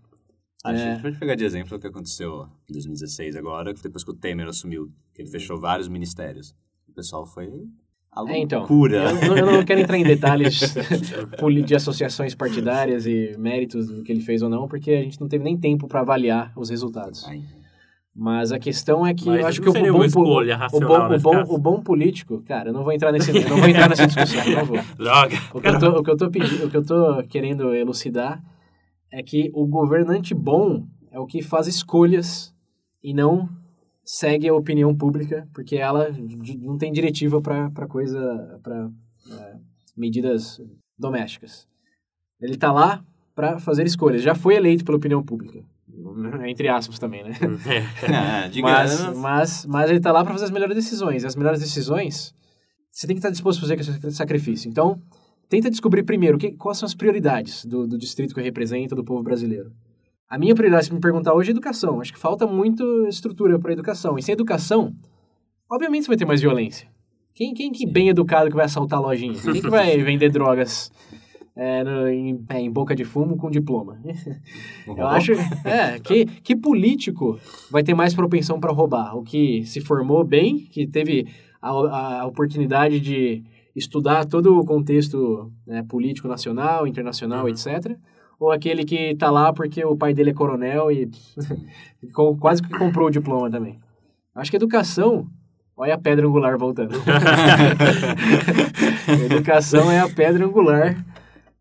[0.63, 0.77] A É.
[0.77, 4.15] gente pode pegar de exemplo o que aconteceu em 2016 agora, que depois que o
[4.15, 6.55] Temer assumiu, que ele fechou vários ministérios.
[6.87, 7.67] O pessoal foi
[8.15, 8.97] A É, então, loucura.
[9.09, 10.59] Eu, não- eu não quero entrar em detalhes
[11.65, 15.27] de associações partidárias e méritos do que ele fez ou não, porque a gente não
[15.27, 17.25] teve nem tempo para avaliar os resultados.
[17.27, 17.41] Ai,
[18.15, 21.15] Mas a questão é que Mas eu acho que o bom, escolha o racional bom,
[21.15, 24.05] o bom, o bom político, cara, eu não vou entrar nesse, não vou entrar nessa
[24.05, 24.77] discussão, não vou.
[24.95, 25.35] Droga.
[25.53, 28.43] O que, eu tô, o, que eu tô pedindo, o que eu tô querendo elucidar
[29.11, 32.53] é que o governante bom é o que faz escolhas
[33.03, 33.49] e não
[34.03, 36.09] segue a opinião pública, porque ela
[36.59, 38.89] não tem diretiva para coisa, para
[39.95, 40.61] medidas
[40.97, 41.67] domésticas.
[42.41, 44.21] Ele tá lá para fazer escolhas.
[44.21, 45.63] Já foi eleito pela opinião pública,
[46.45, 47.31] entre aspas também, né?
[48.13, 51.23] Ah, diga, Mas, mas, mas ele tá lá para fazer as melhores decisões.
[51.23, 52.33] E as melhores decisões,
[52.91, 54.69] você tem que estar disposto a fazer aquele sacrifício.
[54.69, 55.01] Então,
[55.47, 59.03] tenta descobrir primeiro que, quais são as prioridades do, do distrito que eu represento, do
[59.03, 59.71] povo brasileiro.
[60.29, 62.01] A minha prioridade, se me perguntar hoje, é educação.
[62.01, 64.17] Acho que falta muito estrutura para educação.
[64.17, 64.93] E sem educação,
[65.69, 66.87] obviamente você vai ter mais violência.
[67.35, 69.33] Quem, quem que bem educado que vai assaltar a lojinha?
[69.33, 70.91] Quem que vai vender drogas
[71.55, 73.99] é, no- em, é, em boca de fumo com diploma?
[74.87, 75.33] Eu acho
[75.65, 77.39] é, que, que político
[77.71, 79.15] vai ter mais propensão para roubar?
[79.17, 81.27] O que se formou bem, que teve
[81.61, 81.69] a,
[82.21, 83.43] a oportunidade de
[83.75, 87.49] estudar todo o contexto né, político nacional, internacional, Uhum.
[87.49, 87.95] etc.
[88.39, 91.09] Ou aquele que tá lá porque o pai dele é coronel e
[92.39, 93.79] quase que comprou o diploma também.
[94.35, 95.27] Acho que educação,
[95.77, 96.95] olha a pedra angular voltando.
[99.31, 100.97] educação é a pedra angular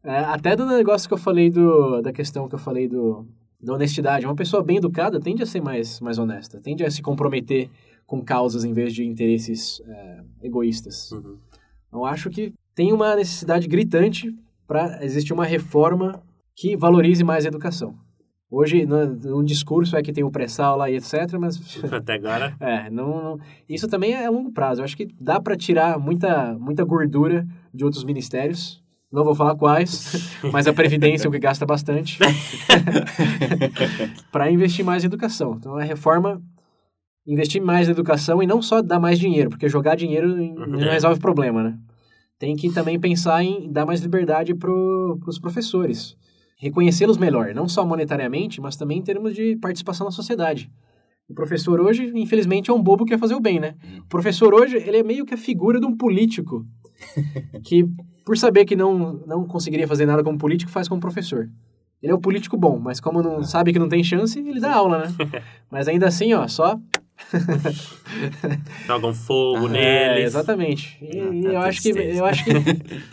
[0.04, 3.24] é, até do negócio que eu falei do, da questão que eu falei do,
[3.60, 4.26] da honestidade.
[4.26, 7.70] Uma pessoa bem educada tende a ser mais, mais honesta, tende a se comprometer
[8.04, 11.12] com causas em vez de interesses é, egoístas.
[11.12, 11.36] Uhum.
[11.92, 14.34] Eu acho que tem uma necessidade gritante
[14.66, 16.20] para existir uma reforma
[16.56, 17.94] que valorize mais a educação.
[18.50, 21.58] Hoje, no, no discurso é que tem o pré-sal lá e etc., mas
[21.90, 22.54] Até agora.
[22.60, 24.82] é, não, isso também é a longo prazo.
[24.82, 28.82] Eu acho que dá para tirar muita, muita gordura de outros ministérios.
[29.10, 32.18] Não vou falar quais, mas a Previdência é o que gasta bastante.
[34.30, 35.56] para investir mais em educação.
[35.58, 36.42] Então, a reforma,
[37.26, 40.28] investir mais na educação e não só dar mais dinheiro, porque jogar dinheiro
[40.66, 40.92] não É.
[40.92, 41.78] resolve o problema, né?
[42.38, 46.16] Tem que também pensar em dar mais liberdade para os professores.
[46.62, 50.70] Reconhecê-los melhor, não só monetariamente, mas também em termos de participação na sociedade.
[51.28, 53.74] O professor hoje, infelizmente, é um bobo que quer fazer o bem, né?
[53.98, 56.64] O professor hoje, ele é meio que a figura de um político
[57.66, 57.84] que,
[58.24, 61.50] por saber que não, não conseguiria fazer nada como político, faz como professor.
[62.00, 64.72] Ele é o político bom, mas como não sabe que não tem chance, ele dá
[64.72, 65.14] aula, né?
[65.68, 66.78] Mas ainda assim, ó, só
[68.86, 70.20] Jogam fogo Ah, neles.
[70.20, 70.98] é, exatamente.
[71.00, 72.50] E, Ah, e tá eu acho que eu acho que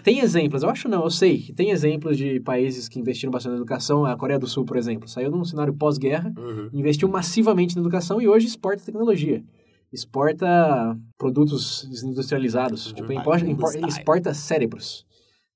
[0.04, 0.64] tem exemplos.
[0.64, 4.06] Eu acho não, eu sei que tem exemplos de países que investiram bastante na educação.
[4.06, 6.70] A Coreia do Sul, por exemplo, saiu num cenário pós-guerra, Uhum.
[6.74, 9.44] investiu massivamente na educação e hoje exporta tecnologia.
[9.92, 13.20] Exporta produtos industrializados, tipo, Uhum.
[13.48, 15.06] impor- exporta cérebros.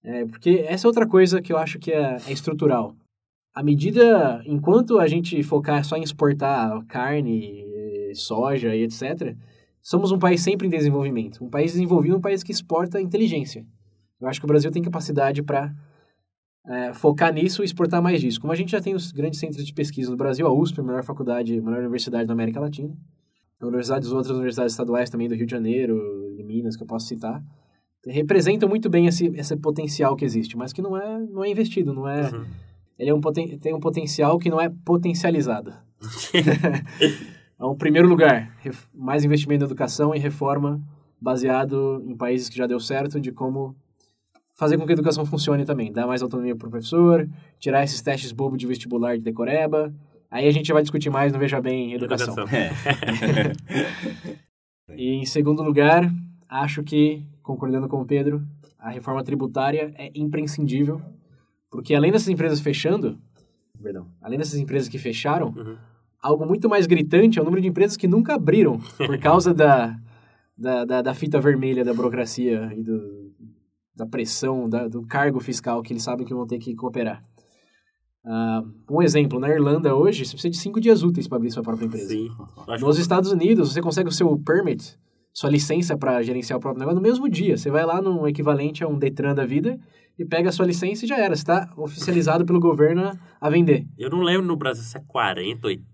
[0.04, 2.96] É, porque essa é outra coisa que eu acho que é, é estrutural.
[3.56, 7.64] À medida, enquanto a gente focar só em exportar carne,
[8.16, 9.36] soja e etc.,
[9.82, 11.44] somos um país sempre em desenvolvimento.
[11.44, 13.66] Um país desenvolvido é um país que exporta inteligência.
[14.20, 15.74] Eu acho que o Brasil tem capacidade para
[16.94, 18.40] focar nisso e exportar mais disso.
[18.40, 20.84] Como a gente já tem os grandes centros de pesquisa no Brasil, a USP, a
[20.84, 22.96] melhor faculdade, a melhor universidade da América Latina,
[23.60, 27.08] a universidades, outras universidades estaduais também do Rio de Janeiro, de Minas, que eu posso
[27.08, 27.44] citar,
[28.06, 31.94] representam muito bem esse, esse potencial que existe, mas que não é, não é investido,
[31.94, 32.30] não é...
[32.30, 32.46] Uhum.
[32.98, 35.74] Ele é um tem um potencial que não é potencializado.
[37.64, 38.52] é o primeiro lugar,
[38.94, 40.82] mais investimento na educação e reforma
[41.20, 43.76] baseado em países que já deu certo de como
[44.54, 48.02] fazer com que a educação funcione também, dar mais autonomia para o professor, tirar esses
[48.02, 49.94] testes bobo de vestibular de decoreba.
[50.30, 52.36] Aí a gente vai discutir mais no Veja Bem Educação.
[52.50, 52.72] É.
[54.96, 56.12] E em segundo lugar,
[56.48, 58.46] acho que, concordando com o Pedro,
[58.78, 61.02] a reforma tributária é imprescindível,
[61.72, 63.18] porque além dessas empresas fechando,
[63.82, 65.78] perdão, além dessas empresas que fecharam, Uhum.
[66.24, 69.96] Algo muito mais gritante é o número de empresas que nunca abriram por causa da,
[70.58, 73.32] da, da, da fita vermelha da burocracia e do,
[73.96, 77.22] da pressão, da, do cargo fiscal que eles sabem que vão ter que cooperar.
[78.26, 81.62] Ah, um exemplo, na Irlanda hoje, você precisa de cinco dias úteis para abrir sua
[81.62, 82.08] própria empresa.
[82.08, 82.30] Sim.
[82.80, 84.98] Nos Estados Unidos, você consegue o seu permit,
[85.34, 87.58] sua licença para gerenciar o próprio negócio no mesmo dia.
[87.58, 89.78] Você vai lá no equivalente a um Detran da vida
[90.18, 91.36] e pega a sua licença e já era.
[91.36, 93.86] Você está oficializado pelo governo a- a vender.
[93.98, 95.93] Eu não lembro no Brasil se é 40, 80.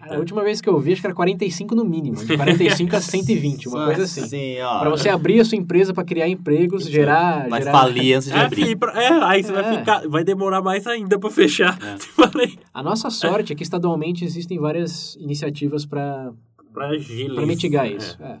[0.00, 2.16] A última vez que eu vi, acho que era 45 no mínimo.
[2.16, 4.26] De 45 a 120, uma coisa assim.
[4.26, 4.80] Senhora.
[4.80, 7.48] Para você abrir a sua empresa para criar empregos, gerar...
[7.48, 7.72] Vai gerar...
[7.72, 8.76] falir antes de É, abrir.
[8.76, 9.54] pra- é, aí você É.
[9.62, 10.08] vai ficar.
[10.08, 11.78] Vai demorar mais ainda pra fechar.
[11.82, 11.96] É.
[12.74, 16.32] A nossa sorte é que estadualmente existem várias iniciativas para
[16.72, 16.90] Pra
[17.34, 18.20] para mitigar isso.
[18.22, 18.38] É.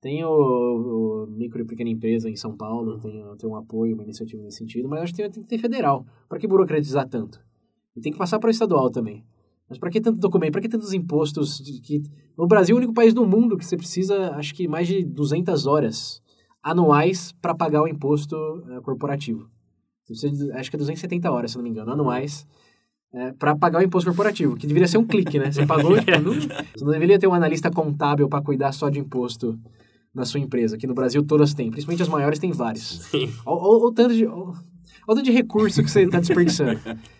[0.00, 4.04] Tem o, o micro e pequena empresa em São Paulo, tem, tem um apoio, uma
[4.04, 6.06] iniciativa nesse sentido, mas acho que tem, tem que ter federal.
[6.28, 7.40] Para que burocratizar tanto?
[7.96, 9.24] E tem que passar para o estadual também.
[9.68, 10.52] Mas para que tanto documento?
[10.52, 11.60] Para que tantos impostos?
[11.82, 12.02] Que...
[12.36, 15.04] O Brasil é o único país do mundo que você precisa, acho que mais de
[15.04, 16.22] 200 horas
[16.62, 18.36] anuais para pagar o imposto
[18.70, 19.48] eh, corporativo.
[20.08, 22.46] Você acho que é 270 horas, se não me engano, anuais,
[23.38, 25.50] para pagar o imposto corporativo, que deveria ser um clique, né?
[25.50, 26.34] Você pagou, tipo, não,
[26.74, 29.58] você não deveria ter um analista contábil para cuidar só de imposto
[30.12, 33.00] na sua empresa, que no Brasil todas têm, principalmente as maiores têm vários.
[33.10, 33.32] Sim.
[33.46, 34.26] Olha o tanto de,
[35.06, 36.78] ó o tanto de recurso que você está desperdiçando.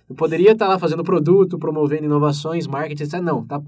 [0.08, 3.20] Eu poderia estar lá fazendo produto, promovendo inovações, marketing, etc.
[3.20, 3.60] Não, tá?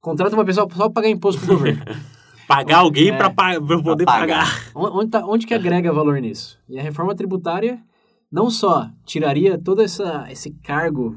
[0.00, 1.82] Contrata uma pessoa só para pagar imposto pro governo.
[2.48, 3.16] Pagar alguém É.
[3.16, 4.46] pra, pa- pra poder pagar.
[4.46, 4.70] pagar.
[4.74, 6.58] Onde, tá- onde que agrega valor nisso?
[6.66, 7.78] E a reforma tributária
[8.32, 11.16] não só tiraria todo essa, esse cargo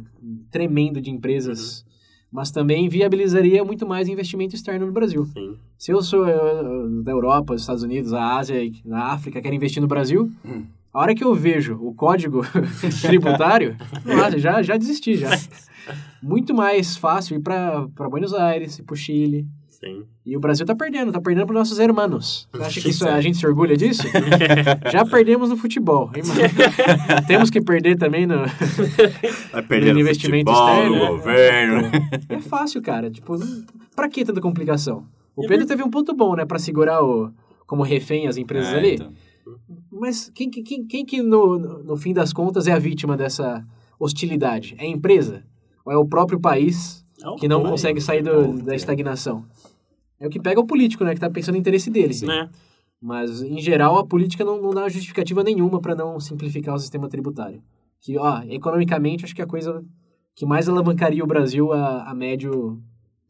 [0.51, 1.85] tremendo de empresas,
[2.29, 5.23] mas também viabilizaria muito mais investimento externo no Brasil.
[5.27, 5.55] Sim.
[5.77, 9.55] Se eu sou eu, da Europa, dos Estados Unidos, a Ásia e a África quero
[9.55, 10.65] investir no Brasil, Hum.
[10.93, 12.41] A hora que eu vejo o código
[13.01, 13.75] tributário,
[14.05, 15.29] nossa, já, já desisti já.
[16.21, 19.45] Muito mais fácil ir para Buenos Aires, ir para o Chile.
[19.69, 20.03] Sim.
[20.23, 22.47] E o Brasil tá perdendo, tá perdendo para nossos irmãos.
[22.53, 24.03] Você acha que isso, é- a gente se orgulha disso?
[24.91, 26.11] Já perdemos no futebol.
[26.15, 26.39] hein, mano?
[27.25, 28.35] Temos que perder também no.
[28.45, 31.09] No investimento futebol, externo, no né?
[31.09, 31.91] governo.
[32.29, 33.09] É fácil, cara.
[33.09, 33.35] Tipo,
[33.95, 35.05] pra que tanta complicação?
[35.35, 37.31] O Pedro teve um ponto bom, né, Pra segurar o,
[37.65, 38.93] como refém as empresas É, ali.
[38.95, 39.11] então.
[40.01, 43.63] Mas quem, que- quem, quem que no, no fim das contas é a vítima dessa
[43.99, 44.73] hostilidade?
[44.79, 45.43] É a empresa?
[45.85, 48.75] Ou é o próprio país É que não consegue sair do, da é.
[48.75, 49.45] estagnação?
[50.19, 51.13] É o que pega o político, né?
[51.13, 52.15] Que tá pensando no interesse dele.
[52.25, 52.49] Né?
[52.99, 57.07] Mas, em geral, a política não, não dá justificativa nenhuma para não simplificar o sistema
[57.07, 57.61] tributário.
[57.99, 59.85] Que, ó, economicamente, acho que a coisa
[60.35, 62.81] que mais alavancaria o Brasil a, a médio...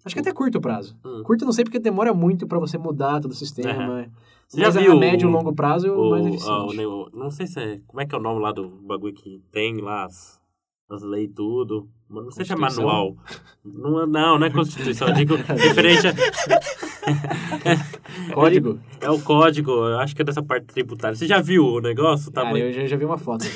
[0.05, 0.97] Acho que até curto prazo.
[1.05, 1.21] Hum.
[1.23, 4.09] Curto não sei porque demora muito para você mudar todo o sistema.
[4.51, 6.85] Você já Mas viu a médio e o- longo prazo é o, mais eficiente.
[6.85, 7.79] o não sei se é.
[7.87, 10.41] Como é que é o nome lá do bagulho que tem lá as,
[10.89, 11.87] as leis e tudo?
[12.09, 13.15] Mas Não sei se é manual.
[13.63, 15.07] Não, é- não, não é Constituição.
[15.07, 16.11] Eu digo referente a,
[18.33, 18.79] Código?
[18.99, 21.15] É o código, eu acho que é dessa parte tributária.
[21.15, 22.29] Você já viu o negócio?
[22.31, 23.45] Tá Cara, muito- eu já, já vi uma foto.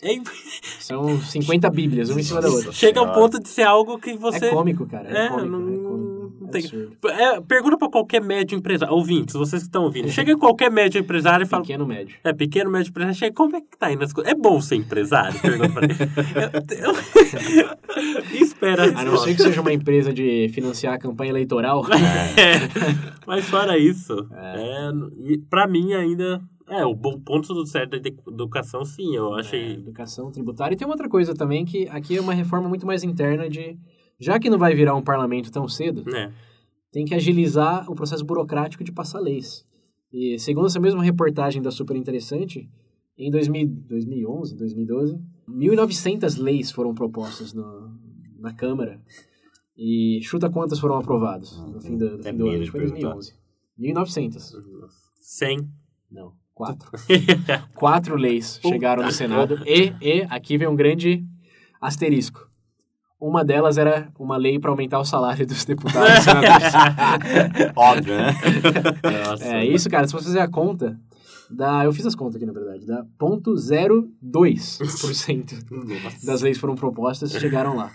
[0.00, 0.14] É
[0.78, 2.70] São 50 bíblias, uma em cima da outra.
[2.70, 4.46] Chega ao ponto de ser algo que você.
[4.46, 5.08] É cômico, cara.
[5.10, 6.17] É, É, cômico, não- é cômico.
[6.40, 6.88] Não É tem-.
[7.06, 8.94] É, pergunta pra qualquer médio empresário.
[8.94, 10.08] Ouvintes, vocês que estão ouvindo.
[10.08, 11.62] Chega em qualquer médio empresário e fala.
[11.62, 12.16] Pequeno, médio.
[12.24, 13.18] É, pequeno, médio empresário.
[13.18, 14.32] Chega, como é que tá indo as coisas?
[14.32, 15.38] É bom ser empresário?
[15.40, 15.94] Pergunta pra ele.
[18.32, 18.84] Espera.
[18.98, 21.84] A não ser que seja uma empresa de financiar a campanha eleitoral.
[22.38, 22.58] É,
[23.26, 24.90] mas fora isso, é.
[25.18, 26.40] e pra mim ainda.
[26.70, 29.72] É, o bom ponto do certo da edu- educação, sim, eu É, achei.
[29.72, 30.74] educação tributária.
[30.74, 33.76] E tem uma outra coisa também, que aqui é uma reforma muito mais interna de...
[34.18, 36.34] Já que não vai virar um parlamento tão cedo, né?
[36.90, 39.64] tem que agilizar o processo burocrático de passar leis.
[40.12, 42.68] E segundo essa mesma reportagem da Super Interessante,
[43.16, 47.92] em 2000, 2011, 2012, 1.900 leis foram propostas no,
[48.38, 49.00] na Câmara.
[49.76, 52.52] E chuta quantas foram aprovadas no fim do, do, É fim do ano.
[52.52, 53.14] medo Acho que foi de perguntar.
[53.14, 53.34] 2011.
[53.78, 54.88] 1.900.
[55.20, 55.68] 100.
[56.10, 56.90] Não, quatro.
[57.76, 59.60] quatro leis chegaram no Senado.
[59.66, 61.24] E, e, aqui vem um grande
[61.80, 62.47] asterisco.
[63.20, 66.30] Uma delas era uma lei para aumentar o salário dos deputados e.
[67.74, 68.32] Óbvio, né?
[69.28, 69.44] Nossa.
[69.44, 70.06] É isso, cara.
[70.06, 70.96] Se você fizer a conta,
[71.50, 76.26] dá, eu fiz as contas aqui, na verdade, dá 0,02% Nossa.
[76.26, 77.90] das leis que foram propostas chegaram lá.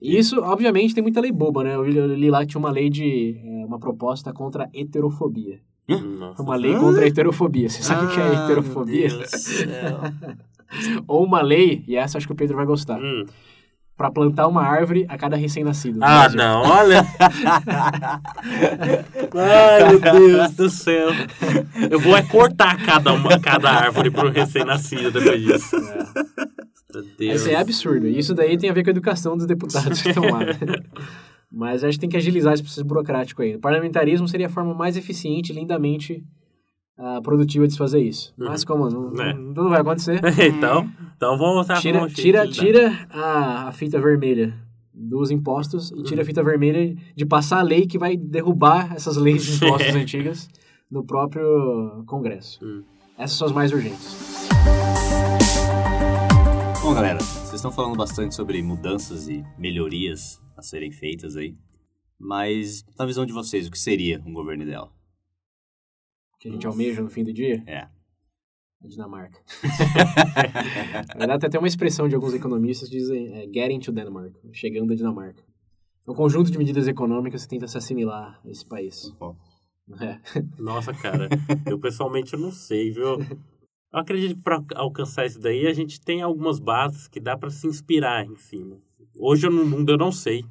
[0.00, 1.74] E isso, obviamente, tem muita lei boba, né?
[1.76, 3.40] Eu li, eu li lá que tinha uma lei de...
[3.44, 5.60] é, uma proposta contra a heterofobia.
[5.88, 6.42] Nossa.
[6.42, 7.68] Uma lei contra a heterofobia.
[7.68, 9.08] Você sabe o que é Ah, heterofobia?
[9.08, 10.00] meu Deus do céu.
[11.06, 13.24] Ou uma lei, e essa acho que o Pedro vai gostar, Hum.
[13.96, 15.98] Pra plantar uma árvore a cada recém-nascido.
[16.02, 16.38] Ah, Brasil.
[16.38, 17.06] não, olha.
[19.34, 21.10] Ai, meu Deus do céu.
[21.90, 25.76] Eu vou é cortar cada, uma, cada árvore para um recém-nascido depois disso.
[27.18, 27.42] Deus.
[27.42, 28.06] Esse é absurdo.
[28.06, 30.40] E isso daí tem a ver com a educação dos deputados que estão lá.
[31.50, 33.54] Mas a gente tem que agilizar esse processo burocrático aí.
[33.54, 36.24] O parlamentarismo seria a forma mais eficiente e lindamente
[36.98, 38.32] ah, produtiva de se fazer isso.
[38.36, 39.34] Mas como não, É.
[39.34, 43.68] não, não vai acontecer, então, então vamos voltar tira, com o jeito tira, tira a,
[43.68, 44.54] a fita vermelha
[44.92, 49.16] dos impostos e tira a fita vermelha de passar a lei que vai derrubar essas
[49.16, 50.48] leis de impostos antigas
[50.90, 52.64] no próprio Congresso.
[52.64, 52.84] Hum.
[53.18, 54.48] Essas são as mais urgentes.
[56.82, 61.56] Bom, galera, vocês estão falando bastante sobre mudanças e melhorias a serem feitas aí.
[62.20, 64.92] Mas, na visão de vocês, o que seria um governo ideal?
[66.44, 67.64] Que a gente almeja no fim do dia.
[67.66, 67.78] É.
[67.78, 69.40] A Dinamarca.
[71.14, 74.34] Na verdade, tem até uma expressão de alguns economistas que dizem é, getting to Denmark,
[74.52, 75.42] chegando à Dinamarca.
[76.06, 79.10] É um conjunto de medidas econômicas que tenta se assimilar a esse país.
[80.02, 80.20] É.
[80.58, 81.30] Nossa, cara,
[81.66, 83.20] eu pessoalmente eu não sei, viu?
[83.20, 87.48] Eu acredito que para alcançar isso daí, a gente tem algumas bases que dá para
[87.48, 88.78] se inspirar em cima.
[89.16, 90.44] Hoje no mundo eu não sei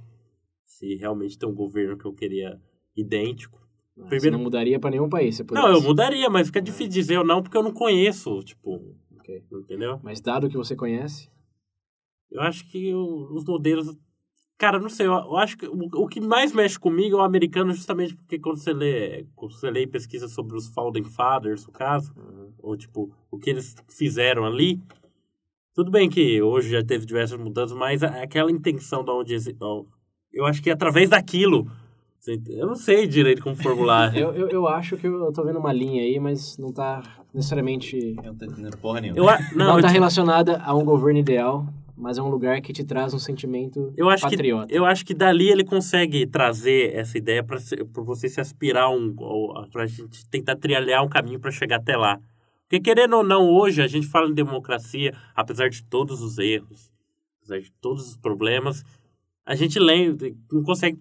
[0.65, 2.59] se realmente tem um governo que eu queria
[2.95, 3.62] idêntico.
[3.95, 7.15] Você Primeiro- não mudaria pra nenhum país, se Não, eu mudaria, mas fica difícil dizer
[7.15, 8.81] eu não porque eu não conheço, tipo,
[9.19, 9.43] Ok.
[9.51, 9.99] entendeu?
[10.03, 11.31] Mas dado que você conhece,
[12.31, 13.95] Eu acho que o- os modelos.
[14.57, 17.23] Cara, não sei, eu, eu acho que o, o que mais mexe comigo é o
[17.23, 21.67] americano, justamente porque quando você lê, quando você lê e pesquisa sobre os Founding Fathers,
[21.67, 22.11] no caso,
[22.57, 24.81] ou tipo, o que eles fizeram ali.
[25.75, 29.35] Tudo bem que hoje já teve diversas mudanças, mas aquela intenção da onde.
[30.31, 31.67] Eu acho que através daquilo.
[32.49, 34.15] Eu não sei direito como formular.
[34.17, 37.03] eu, eu, eu acho que eu tô vendo uma linha aí, mas não tá
[37.34, 38.15] necessariamente...
[38.17, 39.19] Eu não tô entendendo porra nenhuma.
[39.19, 41.67] Eu, a- Não, não, eu tá te- relacionada a um governo ideal,
[41.97, 44.74] mas é um lugar que te traz um sentimento Eu acho, que, patriota.
[44.74, 47.57] eu acho que dali ele consegue trazer essa ideia para
[48.03, 49.13] você se aspirar um,
[49.71, 52.19] para a gente tentar trilhar um caminho para chegar até lá.
[52.69, 56.89] Porque querendo ou não, hoje a gente fala em democracia, apesar de todos os erros,
[57.39, 58.84] apesar de todos os problemas,
[59.45, 60.97] a gente lembra, não consegue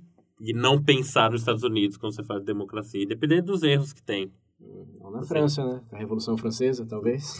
[0.52, 4.32] não pensar nos Estados Unidos quando você fala de democracia, independente dos erros que tem.
[5.00, 5.82] Ou na França, né?
[5.92, 7.38] A Revolução Francesa, talvez.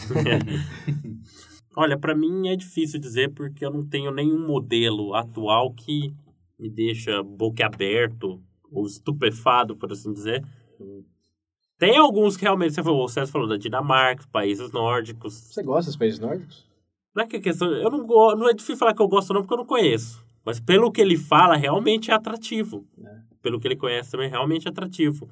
[1.77, 6.15] Olha, para mim é difícil dizer porque eu não tenho nenhum modelo atual que
[6.59, 8.41] me deixa boquiaberto
[8.71, 10.45] ou estupefado, por assim dizer.
[11.79, 15.35] Tem alguns que realmente, você falou, o César falou da Dinamarca, países nórdicos.
[15.35, 16.65] Você gosta dos países nórdicos?
[17.15, 19.35] Não é que a questão, eu não gosto, não é difícil falar que eu gosto
[19.35, 20.25] não porque eu não conheço.
[20.45, 22.85] Mas pelo que ele fala, realmente é atrativo.
[23.43, 25.29] Pelo que ele conhece também, realmente é atrativo.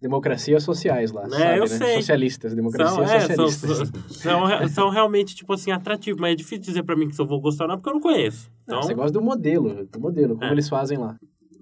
[0.00, 1.66] Democracias sociais lá, É, sabe, eu né?
[1.68, 1.94] sei.
[1.96, 4.02] Socialistas, democracias São, é, são, socialistas.
[4.18, 6.20] são, são, são realmente, tipo assim, atrativos.
[6.20, 8.00] Mas é difícil dizer pra mim que eu vou gostar ou não, porque eu não
[8.00, 8.50] conheço.
[8.66, 10.52] Não, Então, você gosta do modelo, do modelo, como É.
[10.52, 11.16] eles fazem lá.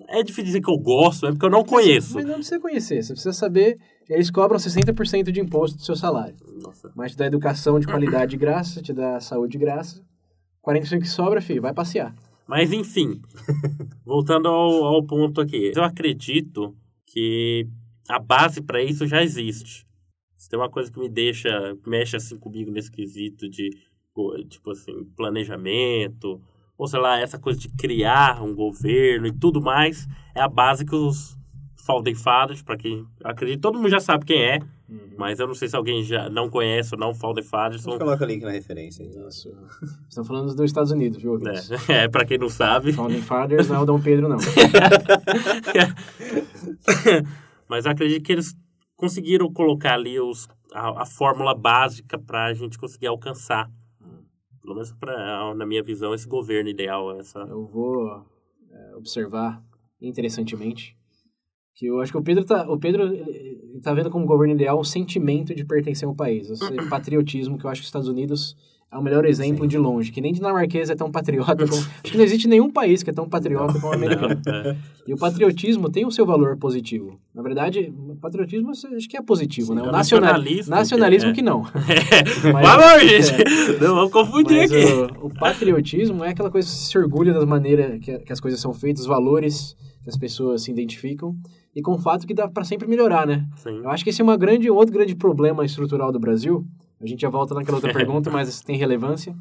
[0.08, 2.14] é difícil dizer que eu gosto, é porque eu não conheço.
[2.14, 3.78] Mas não precisa conhecer, você precisa saber,
[4.08, 6.34] eles cobram 60% de imposto do seu salário.
[6.64, 6.90] Nossa.
[6.96, 10.02] Mas te dá educação de qualidade de graça, te dá saúde de graça.
[10.62, 12.12] 45 que sobra, filho, vai passear.
[12.50, 13.22] Mas enfim,
[14.04, 15.70] voltando ao, ao ponto aqui.
[15.72, 16.76] Eu acredito
[17.06, 17.68] que
[18.08, 19.86] a base para isso já existe.
[20.36, 21.48] Se tem uma coisa que me deixa,
[21.86, 23.70] mexe assim comigo nesse quesito de,
[24.48, 26.42] tipo assim, planejamento,
[26.76, 30.84] ou sei lá, essa coisa de criar um governo e tudo mais, é a base
[30.84, 31.38] que os
[31.86, 34.58] Founding Fathers, para quem acredita, todo mundo já sabe quem é,
[35.16, 37.82] mas eu não sei se alguém já não conhece ou não Founding Fathers.
[37.82, 39.04] São, Coloca o link na referência.
[39.04, 39.52] Isso.
[40.08, 41.70] Estão falando dos Estados Unidos, viu, ouvintes?
[41.88, 42.92] é, é para quem não sabe.
[42.92, 44.38] Founding Fathers não é o Dom Pedro, não.
[47.68, 48.56] Mas acredito que eles
[48.96, 53.70] conseguiram colocar ali os, a, a fórmula básica para a gente conseguir alcançar.
[54.60, 57.18] Pelo menos pra, na minha visão, esse governo ideal.
[57.18, 57.38] Essa...
[57.40, 58.26] Eu vou
[58.70, 59.62] é, observar
[60.00, 60.96] interessantemente
[61.74, 63.49] que eu acho que o Pedro tá, o Pedro ele,
[63.80, 67.56] ele tá vendo como governo ideal o sentimento de pertencer a um país, esse patriotismo
[67.58, 68.54] que eu acho que os Estados Unidos
[68.92, 69.68] é o melhor exemplo Sim.
[69.68, 73.02] de longe, que nem dinamarquês é tão patriota como, acho que não existe nenhum país
[73.02, 74.38] que é tão patriota como o americano.
[74.44, 74.76] Não, é.
[75.06, 77.18] E o patriotismo tem o seu valor positivo.
[77.34, 79.80] Na verdade, o patriotismo acho que é positivo, né?
[79.80, 81.44] é O o nacional, nacionalismo nacionalismo que que, é.
[81.44, 81.62] não.
[82.44, 82.52] É.
[82.52, 83.80] Mas- Vamos, gente!
[83.80, 84.92] Não vamos confundir Mas aqui.
[85.22, 88.60] o, o patriotismo é aquela coisa que se orgulha das maneiras que, que as coisas
[88.60, 91.36] são feitas, os valores que as pessoas se identificam
[91.74, 93.46] e com o fato que dá para sempre melhorar, né?
[93.56, 93.78] Sim.
[93.78, 96.66] Eu acho que esse é uma grande, um outro grande problema estrutural do Brasil.
[97.00, 99.34] A gente já volta naquela outra pergunta, mas tem relevância,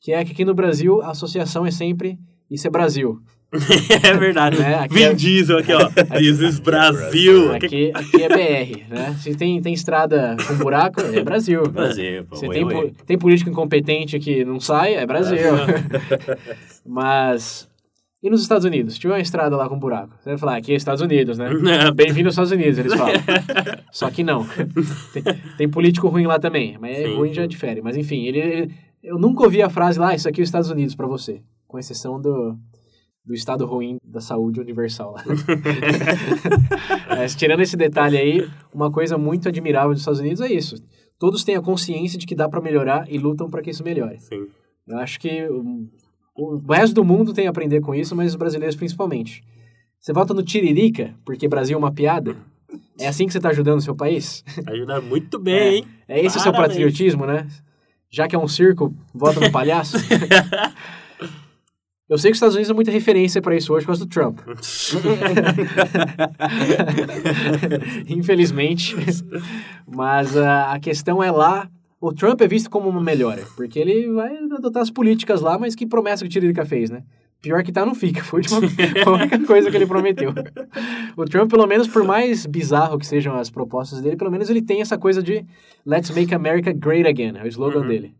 [0.00, 2.18] que é que aqui no Brasil a associação é sempre
[2.50, 3.20] isso é Brasil.
[4.02, 4.58] É verdade.
[4.58, 4.74] Né?
[4.74, 5.88] Aqui Vin é- Diesel aqui, ó.
[6.18, 7.54] This is Brasil.
[7.54, 9.16] Aqui, aqui é BR, né?
[9.20, 11.62] Se tem, tem estrada com buraco, é Brasil.
[11.68, 12.34] Brasil, pô.
[12.34, 12.92] Se tem, oi.
[13.06, 15.38] tem político incompetente que não sai, é Brasil.
[16.84, 17.68] Mas.
[18.24, 18.94] E nos Estados Unidos?
[18.94, 21.50] Se tiver uma estrada lá com buraco, você vai falar, aqui é Estados Unidos, né?
[21.86, 21.90] É.
[21.92, 23.12] Bem-vindo aos Estados Unidos, eles falam.
[23.92, 24.46] Só que não.
[25.12, 25.22] Tem,
[25.58, 27.82] tem político ruim lá também, mas é Sim, ruim já difere.
[27.82, 30.48] Mas enfim, ele, ele- eu nunca ouvi a frase lá, "Ah, isso aqui é os
[30.48, 31.42] Estados Unidos pra você.
[31.68, 32.56] Com exceção do,
[33.26, 35.22] do estado ruim da saúde universal lá.
[37.10, 40.76] Mas tirando esse detalhe aí, uma coisa muito admirável dos Estados Unidos é isso.
[41.18, 44.18] Todos têm a consciência de que dá pra melhorar e lutam pra que isso melhore.
[44.18, 44.46] Sim.
[44.88, 45.90] Eu acho que um,
[46.34, 49.44] o resto do mundo tem a aprender com isso, mas os brasileiros principalmente.
[50.00, 52.36] Você vota no Tiririca, porque Brasil é uma piada?
[52.98, 54.44] É assim que você está ajudando o seu país?
[54.66, 55.84] Ajuda muito bem, hein?
[56.08, 57.46] É esse o seu patriotismo, né?
[58.10, 59.96] Já que é um circo, vota no palhaço?
[62.06, 64.10] Eu sei que os Estados Unidos é muita referência para isso hoje por causa do
[64.10, 64.38] Trump.
[68.06, 68.94] Infelizmente.
[69.86, 71.66] Mas ah, a questão é lá.
[72.06, 75.74] O Trump é visto como uma melhora, porque ele vai adotar as políticas lá, mas
[75.74, 77.02] que promessa que o Tiririca fez, né?
[77.40, 78.22] pior que tá, não fica.
[78.24, 78.40] Foi
[79.06, 80.32] a, única coisa que ele prometeu.
[81.16, 84.62] O Trump, pelo menos, por mais bizarro que sejam as propostas dele, pelo menos ele
[84.62, 85.44] tem essa coisa de
[85.86, 87.86] Let's make America great again, é o slogan Uhum.
[87.86, 88.14] dele.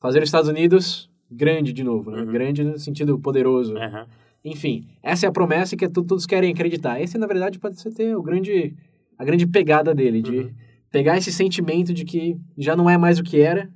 [0.00, 2.20] Fazer os Estados Unidos grande de novo, né?
[2.22, 2.32] Uhum.
[2.32, 3.76] Grande no sentido poderoso.
[3.78, 4.06] Aham.
[4.44, 7.00] Enfim, essa é a promessa que to- todos querem acreditar.
[7.00, 8.74] Esse, na verdade, pode ser ter o grande,
[9.18, 10.50] a grande pegada dele, de Uhum.
[10.90, 13.70] Pegar esse sentimento de que já não é mais o que era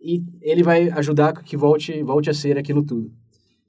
[0.00, 3.12] e ele vai ajudar que volte, volte a ser aquilo tudo.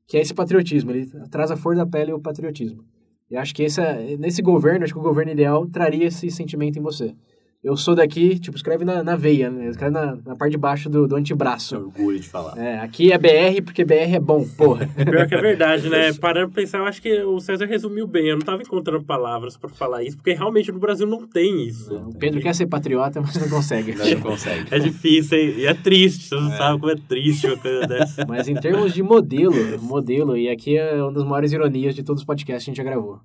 [0.08, 2.84] Que é esse patriotismo, ele traz a flor da pele o patriotismo.
[3.30, 6.78] E acho que esse, é- nesse governo, acho que o governo ideal traria esse sentimento
[6.78, 7.16] em você.
[7.64, 9.70] Eu sou daqui, tipo, escreve na, na veia, né?
[9.70, 11.78] escreve na, na parte de baixo do, do antebraço.
[11.78, 12.58] Orgulho de falar.
[12.58, 14.86] É, aqui é BR porque BR é bom, porra.
[14.88, 16.12] Pior que é verdade, né?
[16.20, 18.28] Parando pra pensar, eu acho que o César resumiu bem.
[18.28, 21.96] Eu não tava encontrando palavras pra falar isso, porque realmente no Brasil não tem isso.
[21.96, 23.96] O Pedro quer ser patriota, mas não consegue.
[23.96, 24.68] Não consegue.
[24.70, 25.54] É difícil, hein?
[25.60, 28.26] E é triste, você não sabe como é triste uma coisa dessa.
[28.28, 32.22] Mas em termos de modelo, modelo, e aqui é uma das maiores ironias de todos
[32.22, 33.20] os podcasts que a gente já gravou.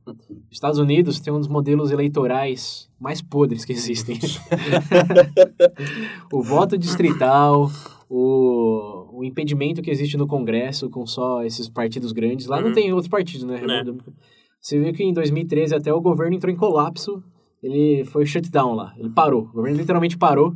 [0.51, 4.19] Estados Unidos tem um dos modelos eleitorais mais podres que existem.
[6.33, 7.71] o voto distrital,
[8.09, 12.47] o, o impedimento que existe no Congresso com só esses partidos grandes.
[12.47, 12.75] Lá não Uhum.
[12.75, 13.61] tem outros partidos, né?
[13.61, 13.85] Né.
[14.61, 17.23] Você viu que em 2013 até o governo entrou em colapso,
[17.63, 19.43] ele foi shutdown lá, ele parou.
[19.43, 20.55] O governo literalmente parou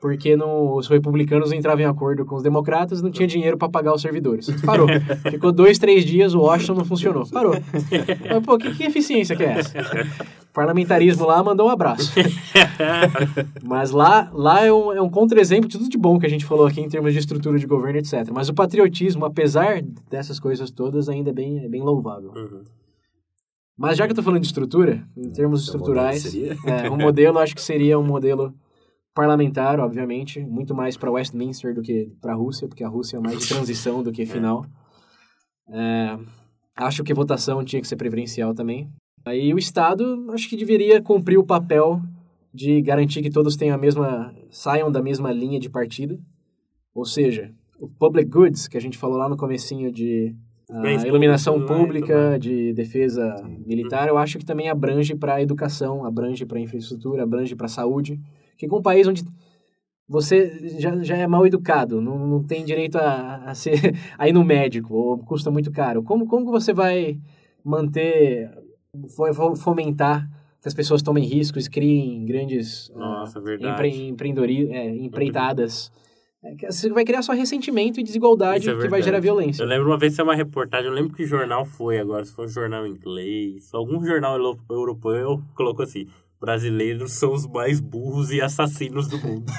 [0.00, 3.94] porque não, os republicanos entravam em acordo com os democratas, não tinha dinheiro para pagar
[3.94, 4.48] os servidores.
[4.64, 4.86] Parou.
[5.30, 7.28] Ficou dois, três dias, o Washington não funcionou.
[7.28, 7.52] Parou.
[7.52, 9.78] Mas, pô, que, que eficiência que é essa?
[9.78, 12.12] O parlamentarismo lá mandou um abraço.
[13.62, 16.46] Mas lá, lá é um, é um contra-exemplo de tudo de bom que a gente
[16.46, 18.30] falou aqui em termos de estrutura de governo, etc.
[18.32, 22.32] Mas o patriotismo, apesar dessas coisas todas, ainda é bem, é bem louvável.
[22.34, 22.62] Uhum.
[23.76, 26.56] Mas já que eu tô falando de estrutura, em termos Então, estruturais, seria?
[26.66, 28.54] é, um modelo acho que seria um modelo
[29.14, 33.20] parlamentar, obviamente, muito mais para Westminster do que para a Rússia, porque a Rússia é
[33.20, 34.64] mais de transição do que final.
[35.68, 36.18] É,
[36.76, 38.90] acho que votação tinha que ser preferencial também.
[39.24, 42.00] Aí o Estado acho que deveria cumprir o papel
[42.52, 46.18] de garantir que todos tenham a mesma saiam da mesma linha de partida,
[46.94, 50.34] ou seja, o public goods que a gente falou lá no comecinho de
[50.72, 53.34] a Bens iluminação pública, de defesa
[53.66, 58.20] militar, eu acho que também abrange para educação, abrange para infraestrutura, abrange para saúde.
[58.60, 59.24] Porque com um país onde
[60.06, 63.72] você já, já é mal educado, não, não tem direito a, a, ser,
[64.18, 67.18] a ir no médico, ou custa muito caro, como, como você vai
[67.64, 68.50] manter,
[69.16, 70.28] fo- fo- fomentar
[70.60, 73.72] que as pessoas tomem riscos, criem grandes ah, Nossa, verdade.
[73.86, 75.90] empre, empreendedori- é, empreitadas?
[76.44, 79.62] É Você vai criar só ressentimento e desigualdade é que vai gerar violência.
[79.62, 82.44] Eu lembro uma vez que uma reportagem, eu lembro que jornal foi agora, se foi
[82.44, 86.06] um jornal inglês, algum jornal euro- europeu colocou assim,
[86.40, 89.52] brasileiros são os mais burros e assassinos do mundo.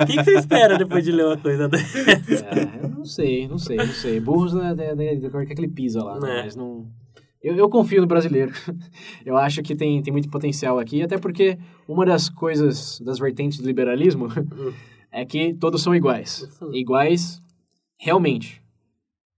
[0.00, 1.98] O que, que você espera depois de ler uma coisa dessa?
[2.46, 4.18] É, eu não sei, não sei, não sei.
[4.18, 6.42] Burros, né, de, de, de, que aquele pisa lá, né, É.
[6.44, 6.90] mas não...
[7.40, 8.50] Eu, eu confio no brasileiro.
[9.24, 11.56] Eu acho que tem, tem muito potencial aqui, até porque
[11.86, 14.26] uma das coisas, das vertentes do liberalismo,
[15.12, 16.48] é que todos são iguais.
[16.72, 17.40] Iguais
[18.00, 18.60] realmente.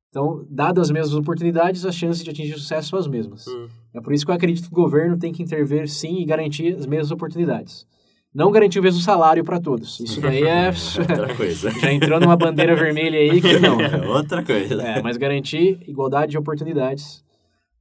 [0.09, 3.47] Então, dadas as mesmas oportunidades, as chances de atingir sucesso são as mesmas.
[3.47, 3.69] Hum.
[3.95, 6.75] É por isso que eu acredito que o governo tem que intervir sim e garantir
[6.75, 7.87] as mesmas oportunidades.
[8.35, 9.99] Não garantir o mesmo salário para todos.
[10.01, 10.69] Isso daí é...
[11.11, 11.71] Outra coisa.
[11.71, 13.81] Já entrou numa bandeira vermelha aí que não.
[13.81, 14.81] É outra coisa.
[14.83, 17.25] É, mas garantir igualdade de oportunidades,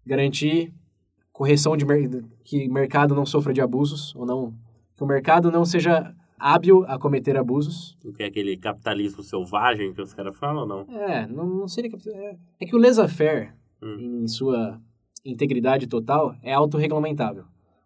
[0.05, 0.73] garantir
[1.31, 2.09] correção de mer
[2.43, 4.53] que o mercado não sofra de abusos ou não
[4.95, 7.95] que o mercado não seja hábil a cometer abusos.
[8.03, 10.99] O que é aquele capitalismo selvagem que os caras falam ou não?
[10.99, 13.51] É, não, não seria que é, é que o laissez-faire
[13.81, 14.21] Hum.
[14.23, 14.81] em sua
[15.31, 17.43] integridade total é autorregulamentável.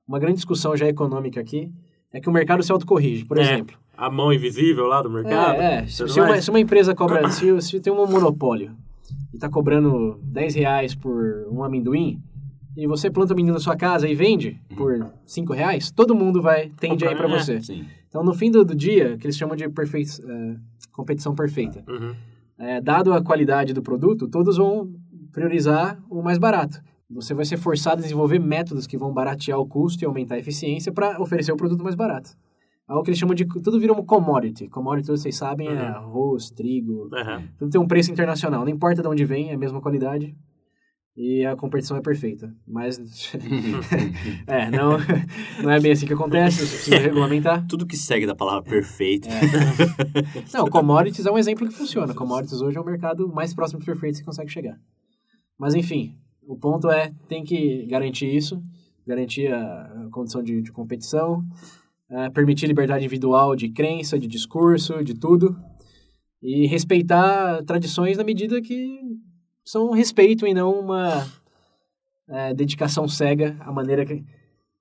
[0.07, 1.71] Uma grande discussão já econômica aqui
[2.13, 3.41] é que o mercado se autocorrige, por É.
[3.41, 3.77] exemplo.
[3.97, 5.61] A mão invisível lá do mercado?
[5.61, 5.87] É, é.
[5.87, 8.75] Se, se uma, se uma empresa cobra, se, se tem um monopólio
[9.33, 12.21] e tá cobrando 10 reais por um amendoim,
[12.75, 16.41] e você planta o amendoim na sua casa e vende por 5 reais, todo mundo
[16.41, 17.43] vai tende aí para Comprar, é.
[17.43, 17.61] você.
[17.61, 17.85] Sim.
[18.07, 20.55] Então, no fim do, do dia, que eles chamam de perfei eh,
[20.91, 22.13] competição perfeita, Uhum.
[22.57, 24.89] é, dado a qualidade do produto, todos vão
[25.31, 26.81] priorizar o mais barato.
[27.13, 30.39] Você vai ser forçado a desenvolver métodos que vão baratear o custo e aumentar a
[30.39, 32.31] eficiência para oferecer o produto mais barato.
[32.87, 33.45] Algo que eles chamam de...
[33.45, 34.67] Tudo vira um commodity.
[34.67, 35.79] Commodity, vocês sabem, é Uhum.
[35.79, 37.09] arroz, trigo...
[37.13, 37.43] Aham.
[37.57, 38.65] Tudo tem um preço internacional.
[38.65, 40.35] Não importa de onde vem, é a mesma qualidade.
[41.15, 42.53] E a competição é perfeita.
[42.67, 42.97] Mas...
[44.47, 44.97] é, não,
[45.61, 46.65] não é bem assim que acontece.
[46.65, 47.65] Você precisa regulamentar.
[47.67, 49.27] Tudo que segue da palavra perfeito.
[50.53, 52.13] Não, commodities é um exemplo que funciona.
[52.13, 54.79] Commodities hoje é o mercado mais próximo do perfeito que você consegue chegar.
[55.57, 56.17] Mas enfim,
[56.47, 58.61] o ponto é, tem que garantir isso,
[59.05, 61.43] garantir a condição de, de competição,
[62.09, 65.57] eh, permitir liberdade individual de crença, de discurso, de tudo,
[66.41, 68.99] e respeitar tradições na medida que
[69.63, 71.25] são respeito e não uma
[72.27, 74.23] é, dedicação cega à maneira que,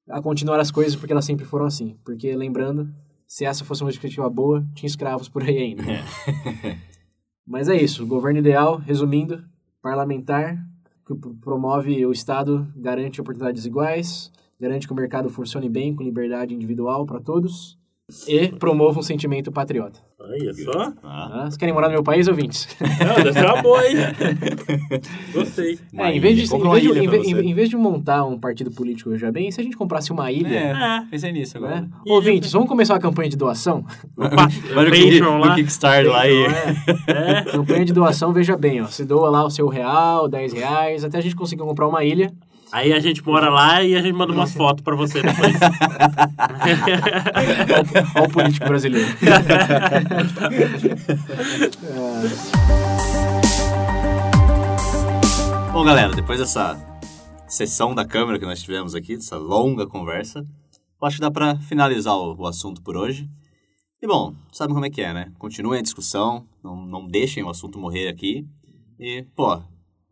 [0.09, 1.97] a continuar as coisas porque elas sempre foram assim.
[2.05, 2.93] Porque, lembrando,
[3.27, 5.85] se essa fosse uma justificativa boa, tinha escravos por aí ainda.
[7.47, 9.45] Mas é isso, governo ideal, resumindo,
[9.81, 10.57] parlamentar,
[11.17, 14.31] que promove o Estado, garante oportunidades iguais,
[14.61, 17.80] garante que o mercado funcione bem, com liberdade individual para todos,
[18.29, 20.01] e promova um sentimento patriota.
[20.19, 20.93] Olha só.
[21.03, 22.69] Ah, Ah, Vocês querem morar no meu país, ouvintes?
[22.81, 23.97] Não, deve ser uma boa, hein?
[25.33, 25.79] Gostei.
[25.97, 29.17] É, em vez, de, em, vez de, em, em vez de montar um partido político
[29.17, 31.83] já bem, se a gente comprasse uma ilha, É, pensei nisso agora.
[31.83, 31.89] né?
[32.07, 33.85] Ouvintes, vamos começar uma campanha de doação?
[34.17, 34.29] No
[35.41, 35.55] lá.
[35.55, 36.45] Kickstarter lá e...
[37.07, 38.87] É, campanha de doação, veja bem, ó.
[38.87, 42.31] Você doa lá o seu real, 10 reais, até a gente conseguir comprar uma ilha.
[42.73, 45.55] Aí a gente mora lá e a gente manda umas fotos pra você depois.
[48.15, 49.09] Olha o político brasileiro.
[55.73, 56.79] Bom, galera, depois dessa
[57.49, 61.57] sessão da câmera que nós tivemos aqui, dessa longa conversa, eu acho que dá pra
[61.57, 63.29] finalizar o, o assunto por hoje.
[64.03, 65.33] E bom, sabe como é que é, né?
[65.39, 68.47] Continuem a discussão, não, não deixem o assunto morrer aqui.
[68.99, 69.61] E, pô,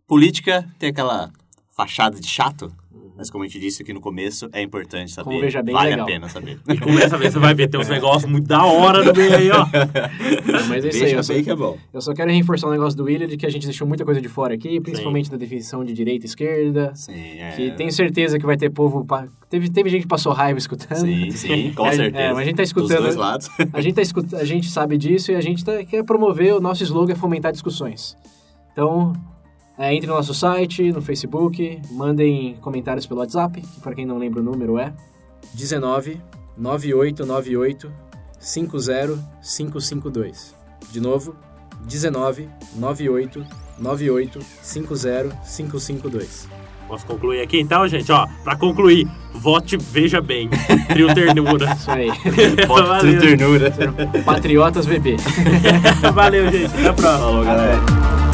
[0.06, 1.30] política tem aquela
[1.78, 2.72] fachada de chato,
[3.16, 5.24] mas como a gente disse aqui no começo, é importante saber.
[5.30, 6.04] Como veja bem, vale legal.
[6.04, 6.58] a pena saber.
[6.68, 9.34] E começa a ver, você vai ver, tem uns negócios muito da hora no meio
[9.36, 9.64] aí, ó.
[10.68, 11.12] Mas é isso aí.
[11.12, 11.76] Eu só, que é bom.
[11.92, 14.20] eu só quero reforçar um negócio do William de que a gente deixou muita coisa
[14.20, 16.92] de fora aqui, principalmente da definição de direita e esquerda.
[16.94, 17.52] Sim, é...
[17.56, 19.04] Que tenho certeza que vai ter povo.
[19.04, 20.98] pa- Teve, teve gente que passou raiva escutando.
[21.00, 22.22] Sim, sim, com É, certeza.
[22.24, 23.48] é, mas a gente tá Dos escutando- dois lados.
[23.72, 24.34] A gente, tá escut...
[24.36, 25.84] a gente sabe disso e a gente tá...
[25.84, 28.16] quer promover o nosso slogan é fomentar discussões.
[28.72, 29.12] Então,
[29.78, 34.18] é, entre no nosso site, no Facebook, mandem comentários pelo WhatsApp, que para quem não
[34.18, 34.92] lembra o número é
[35.54, 36.20] 19
[36.56, 37.88] 9898
[38.40, 40.54] 50552.
[40.90, 41.36] De novo,
[41.86, 43.46] 19 98
[43.78, 46.48] 98 50552.
[46.88, 48.10] Posso concluir aqui então, gente?
[48.10, 50.48] Ó, pra concluir, vote Veja Bem.
[50.88, 51.72] Trio Ternura.
[51.74, 52.08] Isso aí.
[52.66, 53.20] Voto de Valeu.
[53.20, 53.70] ternura.
[54.24, 55.16] Patriotas VB.
[56.14, 56.72] Valeu, gente.
[56.74, 57.18] Até a próxima.
[57.26, 58.27] Falou, galera.